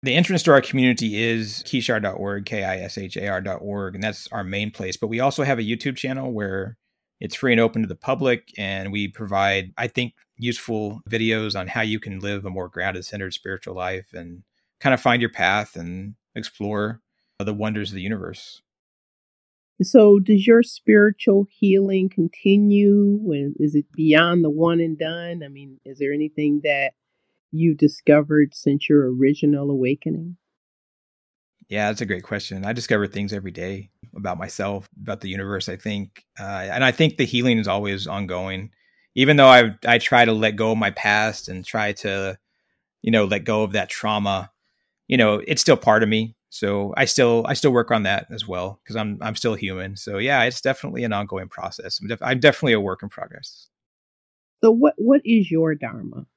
The 0.05 0.13
entrance 0.13 0.43
to 0.43 0.51
our 0.51 0.61
community 0.61 1.19
is 1.19 1.63
kishar.org, 1.65 2.45
K 2.45 2.63
I 2.63 2.77
S 2.77 2.95
H 2.95 3.17
A 3.17 3.27
R.org, 3.27 3.95
and 3.95 4.03
that's 4.03 4.27
our 4.31 4.43
main 4.43 4.69
place. 4.69 4.97
But 4.97 5.07
we 5.07 5.19
also 5.19 5.41
have 5.41 5.57
a 5.57 5.63
YouTube 5.63 5.95
channel 5.95 6.31
where 6.31 6.77
it's 7.19 7.33
free 7.33 7.53
and 7.53 7.59
open 7.59 7.81
to 7.81 7.87
the 7.87 7.95
public, 7.95 8.53
and 8.55 8.91
we 8.91 9.07
provide, 9.07 9.71
I 9.79 9.87
think, 9.87 10.13
useful 10.37 11.01
videos 11.09 11.59
on 11.59 11.65
how 11.67 11.81
you 11.81 11.99
can 11.99 12.19
live 12.19 12.45
a 12.45 12.51
more 12.51 12.69
grounded, 12.69 13.03
centered 13.03 13.33
spiritual 13.33 13.73
life 13.73 14.05
and 14.13 14.43
kind 14.79 14.93
of 14.93 15.01
find 15.01 15.23
your 15.23 15.31
path 15.31 15.75
and 15.75 16.13
explore 16.35 17.01
the 17.39 17.51
wonders 17.51 17.89
of 17.89 17.95
the 17.95 18.03
universe. 18.03 18.61
So, 19.81 20.19
does 20.19 20.45
your 20.45 20.61
spiritual 20.61 21.47
healing 21.49 22.09
continue? 22.09 23.23
Is 23.57 23.73
it 23.73 23.91
beyond 23.91 24.43
the 24.43 24.51
one 24.51 24.81
and 24.81 24.99
done? 24.99 25.41
I 25.43 25.47
mean, 25.47 25.79
is 25.83 25.97
there 25.97 26.13
anything 26.13 26.61
that 26.63 26.91
you 27.55 27.75
discovered 27.75 28.53
since 28.53 28.89
your 28.89 29.13
original 29.13 29.71
awakening? 29.71 30.37
Yeah, 31.67 31.87
that's 31.89 32.01
a 32.01 32.05
great 32.05 32.23
question. 32.23 32.65
I 32.65 32.73
discover 32.73 33.07
things 33.07 33.33
every 33.33 33.51
day 33.51 33.89
about 34.15 34.37
myself, 34.37 34.87
about 35.01 35.21
the 35.21 35.29
universe. 35.29 35.67
I 35.67 35.75
think, 35.77 36.23
uh, 36.39 36.67
and 36.71 36.83
I 36.83 36.91
think 36.91 37.17
the 37.17 37.25
healing 37.25 37.57
is 37.57 37.67
always 37.67 38.07
ongoing. 38.07 38.71
Even 39.15 39.37
though 39.37 39.47
I 39.47 39.75
I 39.87 39.97
try 39.97 40.25
to 40.25 40.33
let 40.33 40.57
go 40.57 40.71
of 40.71 40.77
my 40.77 40.91
past 40.91 41.47
and 41.49 41.65
try 41.65 41.93
to, 41.93 42.37
you 43.01 43.11
know, 43.11 43.25
let 43.25 43.45
go 43.45 43.63
of 43.63 43.71
that 43.73 43.89
trauma, 43.89 44.51
you 45.07 45.17
know, 45.17 45.41
it's 45.47 45.61
still 45.61 45.77
part 45.77 46.03
of 46.03 46.09
me. 46.09 46.35
So 46.49 46.93
I 46.97 47.05
still 47.05 47.45
I 47.47 47.53
still 47.53 47.71
work 47.73 47.91
on 47.91 48.03
that 48.03 48.27
as 48.31 48.47
well 48.47 48.79
because 48.83 48.95
I'm 48.95 49.17
I'm 49.21 49.35
still 49.35 49.55
human. 49.55 49.97
So 49.97 50.17
yeah, 50.19 50.43
it's 50.43 50.61
definitely 50.61 51.03
an 51.03 51.13
ongoing 51.13 51.49
process. 51.49 51.99
I'm, 51.99 52.07
def- 52.07 52.21
I'm 52.21 52.39
definitely 52.39 52.73
a 52.73 52.79
work 52.79 53.03
in 53.03 53.09
progress. 53.09 53.69
So 54.63 54.71
what 54.71 54.93
what 54.97 55.21
is 55.25 55.49
your 55.51 55.75
dharma? 55.75 56.27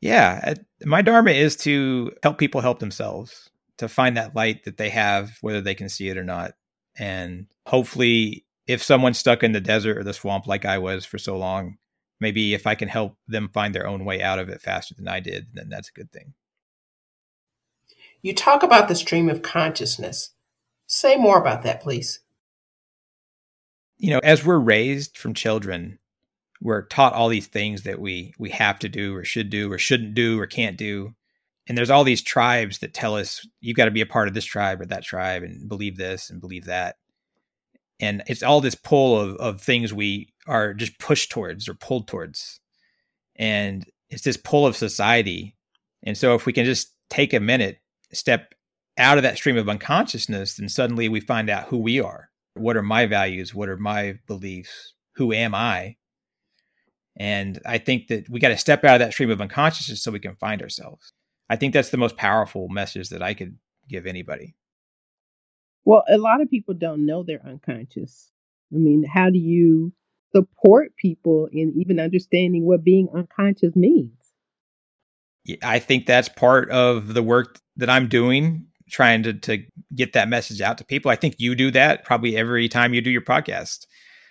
Yeah, 0.00 0.54
my 0.84 1.02
dharma 1.02 1.32
is 1.32 1.56
to 1.56 2.12
help 2.22 2.38
people 2.38 2.60
help 2.60 2.78
themselves, 2.78 3.50
to 3.78 3.88
find 3.88 4.16
that 4.16 4.36
light 4.36 4.64
that 4.64 4.76
they 4.76 4.90
have, 4.90 5.36
whether 5.40 5.60
they 5.60 5.74
can 5.74 5.88
see 5.88 6.08
it 6.08 6.16
or 6.16 6.24
not. 6.24 6.52
And 6.96 7.46
hopefully, 7.66 8.44
if 8.66 8.82
someone's 8.82 9.18
stuck 9.18 9.42
in 9.42 9.52
the 9.52 9.60
desert 9.60 9.98
or 9.98 10.04
the 10.04 10.12
swamp 10.12 10.46
like 10.46 10.64
I 10.64 10.78
was 10.78 11.04
for 11.04 11.18
so 11.18 11.36
long, 11.36 11.78
maybe 12.20 12.54
if 12.54 12.66
I 12.66 12.74
can 12.74 12.88
help 12.88 13.16
them 13.26 13.50
find 13.52 13.74
their 13.74 13.86
own 13.86 14.04
way 14.04 14.22
out 14.22 14.38
of 14.38 14.48
it 14.48 14.60
faster 14.60 14.94
than 14.94 15.08
I 15.08 15.20
did, 15.20 15.48
then 15.52 15.68
that's 15.68 15.88
a 15.88 15.92
good 15.92 16.12
thing. 16.12 16.34
You 18.22 18.34
talk 18.34 18.62
about 18.62 18.88
the 18.88 18.94
stream 18.94 19.28
of 19.28 19.42
consciousness. 19.42 20.30
Say 20.86 21.16
more 21.16 21.38
about 21.38 21.62
that, 21.62 21.80
please. 21.80 22.20
You 23.98 24.10
know, 24.10 24.20
as 24.22 24.44
we're 24.44 24.58
raised 24.58 25.16
from 25.16 25.34
children, 25.34 25.98
we're 26.60 26.82
taught 26.82 27.12
all 27.12 27.28
these 27.28 27.46
things 27.46 27.82
that 27.82 28.00
we 28.00 28.34
we 28.38 28.50
have 28.50 28.78
to 28.80 28.88
do 28.88 29.14
or 29.14 29.24
should 29.24 29.50
do 29.50 29.70
or 29.70 29.78
shouldn't 29.78 30.14
do 30.14 30.40
or 30.40 30.46
can't 30.46 30.76
do. 30.76 31.14
And 31.68 31.76
there's 31.76 31.90
all 31.90 32.04
these 32.04 32.22
tribes 32.22 32.78
that 32.78 32.94
tell 32.94 33.14
us 33.14 33.46
you've 33.60 33.76
got 33.76 33.84
to 33.84 33.90
be 33.90 34.00
a 34.00 34.06
part 34.06 34.28
of 34.28 34.34
this 34.34 34.44
tribe 34.44 34.80
or 34.80 34.86
that 34.86 35.04
tribe 35.04 35.42
and 35.42 35.68
believe 35.68 35.96
this 35.96 36.30
and 36.30 36.40
believe 36.40 36.64
that. 36.64 36.96
And 38.00 38.22
it's 38.26 38.42
all 38.42 38.60
this 38.60 38.74
pull 38.74 39.20
of, 39.20 39.36
of 39.36 39.60
things 39.60 39.92
we 39.92 40.32
are 40.46 40.72
just 40.72 40.98
pushed 40.98 41.30
towards 41.30 41.68
or 41.68 41.74
pulled 41.74 42.08
towards. 42.08 42.60
And 43.36 43.84
it's 44.08 44.22
this 44.22 44.36
pull 44.36 44.66
of 44.66 44.76
society. 44.76 45.56
And 46.02 46.16
so 46.16 46.34
if 46.34 46.46
we 46.46 46.52
can 46.52 46.64
just 46.64 46.94
take 47.10 47.34
a 47.34 47.40
minute 47.40 47.78
step 48.12 48.54
out 48.96 49.18
of 49.18 49.22
that 49.22 49.36
stream 49.36 49.56
of 49.56 49.68
unconsciousness 49.68 50.56
then 50.56 50.68
suddenly 50.68 51.08
we 51.08 51.20
find 51.20 51.50
out 51.50 51.68
who 51.68 51.76
we 51.76 52.00
are. 52.00 52.30
What 52.54 52.76
are 52.76 52.82
my 52.82 53.06
values? 53.06 53.54
What 53.54 53.68
are 53.68 53.76
my 53.76 54.18
beliefs? 54.26 54.94
Who 55.16 55.32
am 55.32 55.54
i 55.54 55.96
and 57.18 57.60
I 57.66 57.78
think 57.78 58.08
that 58.08 58.28
we 58.30 58.40
got 58.40 58.48
to 58.48 58.56
step 58.56 58.84
out 58.84 58.94
of 58.94 59.00
that 59.00 59.12
stream 59.12 59.30
of 59.30 59.40
unconsciousness 59.40 60.02
so 60.02 60.12
we 60.12 60.20
can 60.20 60.36
find 60.36 60.62
ourselves. 60.62 61.12
I 61.50 61.56
think 61.56 61.74
that's 61.74 61.90
the 61.90 61.96
most 61.96 62.16
powerful 62.16 62.68
message 62.68 63.08
that 63.08 63.22
I 63.22 63.34
could 63.34 63.56
give 63.88 64.06
anybody. 64.06 64.54
Well, 65.84 66.04
a 66.08 66.18
lot 66.18 66.40
of 66.40 66.50
people 66.50 66.74
don't 66.74 67.06
know 67.06 67.22
they're 67.22 67.44
unconscious. 67.44 68.30
I 68.72 68.76
mean, 68.76 69.04
how 69.04 69.30
do 69.30 69.38
you 69.38 69.92
support 70.34 70.92
people 70.96 71.48
in 71.50 71.72
even 71.76 71.98
understanding 71.98 72.66
what 72.66 72.84
being 72.84 73.08
unconscious 73.14 73.74
means? 73.74 74.12
I 75.62 75.78
think 75.78 76.06
that's 76.06 76.28
part 76.28 76.70
of 76.70 77.14
the 77.14 77.22
work 77.22 77.58
that 77.76 77.88
I'm 77.88 78.08
doing, 78.08 78.66
trying 78.90 79.22
to, 79.22 79.32
to 79.32 79.64
get 79.94 80.12
that 80.12 80.28
message 80.28 80.60
out 80.60 80.78
to 80.78 80.84
people. 80.84 81.10
I 81.10 81.16
think 81.16 81.36
you 81.38 81.54
do 81.54 81.70
that 81.70 82.04
probably 82.04 82.36
every 82.36 82.68
time 82.68 82.92
you 82.92 83.00
do 83.00 83.10
your 83.10 83.22
podcast, 83.22 83.86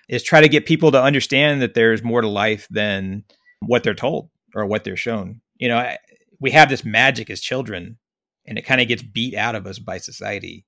is 0.07 0.23
try 0.23 0.41
to 0.41 0.49
get 0.49 0.65
people 0.65 0.91
to 0.91 1.01
understand 1.01 1.61
that 1.61 1.73
there's 1.73 2.03
more 2.03 2.21
to 2.21 2.27
life 2.27 2.67
than 2.69 3.23
what 3.59 3.83
they're 3.83 3.93
told 3.93 4.29
or 4.55 4.65
what 4.65 4.83
they're 4.83 4.95
shown. 4.97 5.41
You 5.57 5.67
know, 5.69 5.95
we 6.39 6.51
have 6.51 6.69
this 6.69 6.85
magic 6.85 7.29
as 7.29 7.41
children, 7.41 7.97
and 8.45 8.57
it 8.57 8.63
kind 8.63 8.81
of 8.81 8.87
gets 8.87 9.01
beat 9.01 9.35
out 9.35 9.55
of 9.55 9.65
us 9.65 9.79
by 9.79 9.97
society 9.97 10.65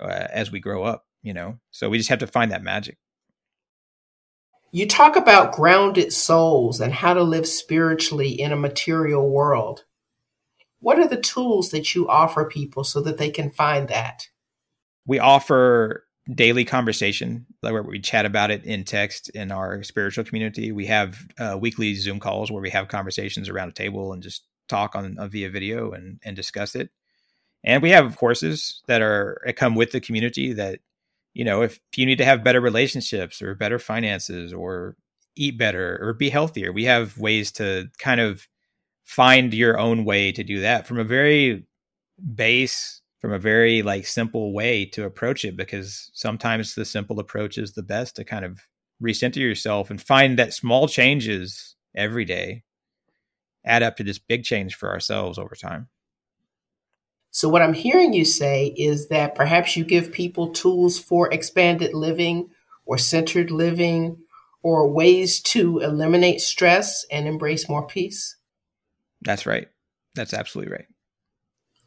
uh, 0.00 0.28
as 0.30 0.50
we 0.50 0.60
grow 0.60 0.84
up, 0.84 1.06
you 1.22 1.34
know? 1.34 1.58
So 1.70 1.88
we 1.88 1.98
just 1.98 2.10
have 2.10 2.20
to 2.20 2.26
find 2.26 2.50
that 2.52 2.62
magic. 2.62 2.96
You 4.70 4.86
talk 4.86 5.16
about 5.16 5.52
grounded 5.52 6.12
souls 6.12 6.80
and 6.80 6.92
how 6.92 7.14
to 7.14 7.22
live 7.22 7.48
spiritually 7.48 8.30
in 8.30 8.52
a 8.52 8.56
material 8.56 9.28
world. 9.28 9.84
What 10.80 10.98
are 10.98 11.08
the 11.08 11.20
tools 11.20 11.70
that 11.70 11.94
you 11.94 12.08
offer 12.08 12.44
people 12.44 12.84
so 12.84 13.00
that 13.00 13.18
they 13.18 13.30
can 13.30 13.50
find 13.50 13.88
that? 13.88 14.28
We 15.06 15.18
offer 15.18 16.04
daily 16.34 16.64
conversation 16.64 17.46
where 17.60 17.82
we 17.82 18.00
chat 18.00 18.26
about 18.26 18.50
it 18.50 18.64
in 18.64 18.84
text 18.84 19.30
in 19.30 19.50
our 19.50 19.82
spiritual 19.82 20.24
community. 20.24 20.72
We 20.72 20.86
have 20.86 21.26
uh, 21.38 21.56
weekly 21.60 21.94
Zoom 21.94 22.20
calls 22.20 22.50
where 22.50 22.62
we 22.62 22.70
have 22.70 22.88
conversations 22.88 23.48
around 23.48 23.70
a 23.70 23.72
table 23.72 24.12
and 24.12 24.22
just 24.22 24.44
talk 24.68 24.94
on 24.94 25.18
uh, 25.18 25.28
via 25.28 25.50
video 25.50 25.92
and, 25.92 26.20
and 26.24 26.36
discuss 26.36 26.74
it. 26.74 26.90
And 27.64 27.82
we 27.82 27.90
have 27.90 28.16
courses 28.16 28.82
that 28.86 29.02
are 29.02 29.40
that 29.44 29.56
come 29.56 29.74
with 29.74 29.92
the 29.92 30.00
community 30.00 30.52
that, 30.52 30.80
you 31.34 31.44
know, 31.44 31.62
if 31.62 31.80
you 31.96 32.06
need 32.06 32.18
to 32.18 32.24
have 32.24 32.44
better 32.44 32.60
relationships 32.60 33.42
or 33.42 33.54
better 33.54 33.78
finances 33.78 34.52
or 34.52 34.96
eat 35.34 35.58
better 35.58 35.98
or 36.00 36.12
be 36.12 36.30
healthier, 36.30 36.72
we 36.72 36.84
have 36.84 37.18
ways 37.18 37.52
to 37.52 37.88
kind 37.98 38.20
of 38.20 38.46
find 39.04 39.54
your 39.54 39.78
own 39.78 40.04
way 40.04 40.30
to 40.32 40.44
do 40.44 40.60
that 40.60 40.86
from 40.86 40.98
a 40.98 41.04
very 41.04 41.66
base, 42.34 43.00
from 43.20 43.32
a 43.32 43.38
very 43.38 43.82
like 43.82 44.06
simple 44.06 44.52
way 44.52 44.84
to 44.84 45.04
approach 45.04 45.44
it 45.44 45.56
because 45.56 46.10
sometimes 46.14 46.74
the 46.74 46.84
simple 46.84 47.18
approach 47.18 47.58
is 47.58 47.72
the 47.72 47.82
best 47.82 48.16
to 48.16 48.24
kind 48.24 48.44
of 48.44 48.60
recenter 49.02 49.36
yourself 49.36 49.90
and 49.90 50.00
find 50.00 50.38
that 50.38 50.54
small 50.54 50.88
changes 50.88 51.76
every 51.94 52.24
day 52.24 52.62
add 53.64 53.82
up 53.82 53.96
to 53.96 54.04
this 54.04 54.18
big 54.18 54.44
change 54.44 54.74
for 54.74 54.90
ourselves 54.90 55.38
over 55.38 55.54
time. 55.54 55.88
So, 57.30 57.48
what 57.48 57.62
I'm 57.62 57.74
hearing 57.74 58.14
you 58.14 58.24
say 58.24 58.68
is 58.76 59.08
that 59.08 59.34
perhaps 59.34 59.76
you 59.76 59.84
give 59.84 60.10
people 60.12 60.48
tools 60.48 60.98
for 60.98 61.32
expanded 61.32 61.94
living 61.94 62.50
or 62.86 62.96
centered 62.98 63.50
living 63.50 64.16
or 64.62 64.90
ways 64.90 65.40
to 65.40 65.78
eliminate 65.78 66.40
stress 66.40 67.04
and 67.12 67.28
embrace 67.28 67.68
more 67.68 67.86
peace? 67.86 68.36
That's 69.20 69.46
right. 69.46 69.68
That's 70.14 70.34
absolutely 70.34 70.72
right. 70.72 70.86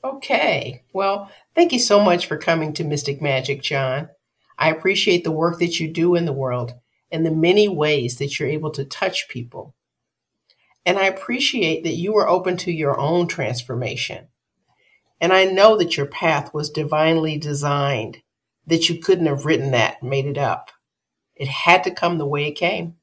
Okay. 0.04 0.84
Well, 0.94 1.32
thank 1.54 1.72
you 1.72 1.80
so 1.80 2.00
much 2.00 2.26
for 2.26 2.38
coming 2.38 2.74
to 2.74 2.84
Mystic 2.84 3.22
Magic, 3.22 3.62
John. 3.62 4.10
I 4.58 4.70
appreciate 4.70 5.24
the 5.24 5.32
work 5.32 5.60
that 5.60 5.80
you 5.80 5.92
do 5.92 6.16
in 6.16 6.26
the 6.26 6.34
world 6.34 6.74
and 7.12 7.26
the 7.26 7.32
many 7.32 7.68
ways 7.68 8.18
that 8.18 8.40
you're 8.40 8.50
able 8.50 8.72
to 8.72 8.86
touch 8.86 9.28
people. 9.28 9.76
And 10.86 10.98
I 10.98 11.06
appreciate 11.06 11.84
that 11.84 11.96
you 11.96 12.14
were 12.14 12.28
open 12.28 12.58
to 12.58 12.72
your 12.72 13.00
own 13.00 13.28
transformation 13.28 14.28
and 15.22 15.32
I 15.32 15.46
know 15.46 15.78
that 15.78 15.96
your 15.96 16.08
path 16.08 16.52
was 16.52 16.72
divinely 16.72 17.38
designed, 17.38 18.18
that 18.66 18.90
you 18.90 19.00
couldn't 19.00 19.28
have 19.28 19.46
written 19.46 19.70
that, 19.72 20.02
made 20.02 20.26
it 20.26 20.38
up. 20.38 20.72
It 21.36 21.48
had 21.48 21.84
to 21.84 21.92
come 21.92 22.18
the 22.18 22.26
way 22.26 22.48
it 22.48 22.54
came 22.54 22.96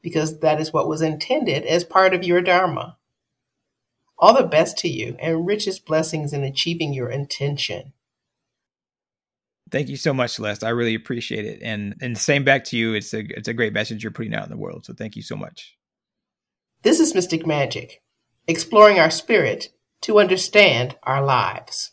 because 0.00 0.40
that 0.40 0.60
is 0.60 0.72
what 0.72 0.88
was 0.88 1.02
intended 1.02 1.64
as 1.66 1.84
part 1.84 2.14
of 2.14 2.24
your 2.24 2.40
Dharma. 2.40 2.96
All 4.22 4.34
the 4.34 4.44
best 4.44 4.78
to 4.78 4.88
you 4.88 5.16
and 5.18 5.48
richest 5.48 5.84
blessings 5.84 6.32
in 6.32 6.44
achieving 6.44 6.94
your 6.94 7.10
intention. 7.10 7.92
Thank 9.68 9.88
you 9.88 9.96
so 9.96 10.14
much, 10.14 10.30
Celeste. 10.30 10.62
I 10.62 10.68
really 10.68 10.94
appreciate 10.94 11.44
it. 11.44 11.58
And 11.60 11.96
and 12.00 12.16
same 12.16 12.44
back 12.44 12.62
to 12.66 12.76
you. 12.76 12.94
It's 12.94 13.12
a 13.12 13.24
it's 13.36 13.48
a 13.48 13.52
great 13.52 13.72
message 13.72 14.04
you're 14.04 14.12
putting 14.12 14.32
out 14.32 14.44
in 14.44 14.50
the 14.50 14.56
world. 14.56 14.86
So 14.86 14.94
thank 14.94 15.16
you 15.16 15.22
so 15.22 15.34
much. 15.34 15.76
This 16.82 17.00
is 17.00 17.16
Mystic 17.16 17.44
Magic, 17.44 18.00
exploring 18.46 19.00
our 19.00 19.10
spirit 19.10 19.70
to 20.02 20.20
understand 20.20 20.96
our 21.02 21.24
lives. 21.24 21.90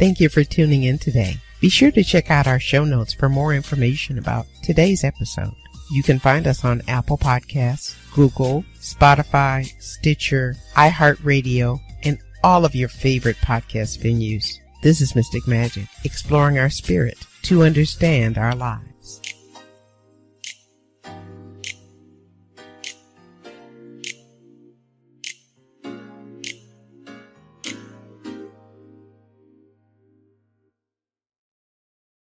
Thank 0.00 0.18
you 0.18 0.28
for 0.28 0.42
tuning 0.42 0.82
in 0.82 0.98
today. 0.98 1.38
Be 1.60 1.68
sure 1.68 1.90
to 1.90 2.04
check 2.04 2.30
out 2.30 2.46
our 2.46 2.60
show 2.60 2.84
notes 2.84 3.12
for 3.12 3.28
more 3.28 3.52
information 3.52 4.16
about 4.16 4.46
today's 4.62 5.02
episode. 5.02 5.54
You 5.90 6.04
can 6.04 6.20
find 6.20 6.46
us 6.46 6.64
on 6.64 6.82
Apple 6.86 7.18
Podcasts, 7.18 7.96
Google, 8.14 8.64
Spotify, 8.78 9.66
Stitcher, 9.82 10.54
iHeartRadio, 10.76 11.80
and 12.04 12.18
all 12.44 12.64
of 12.64 12.76
your 12.76 12.88
favorite 12.88 13.38
podcast 13.38 13.98
venues. 13.98 14.46
This 14.82 15.00
is 15.00 15.16
Mystic 15.16 15.48
Magic, 15.48 15.88
exploring 16.04 16.58
our 16.60 16.70
spirit 16.70 17.18
to 17.42 17.64
understand 17.64 18.38
our 18.38 18.54
lives. 18.54 18.87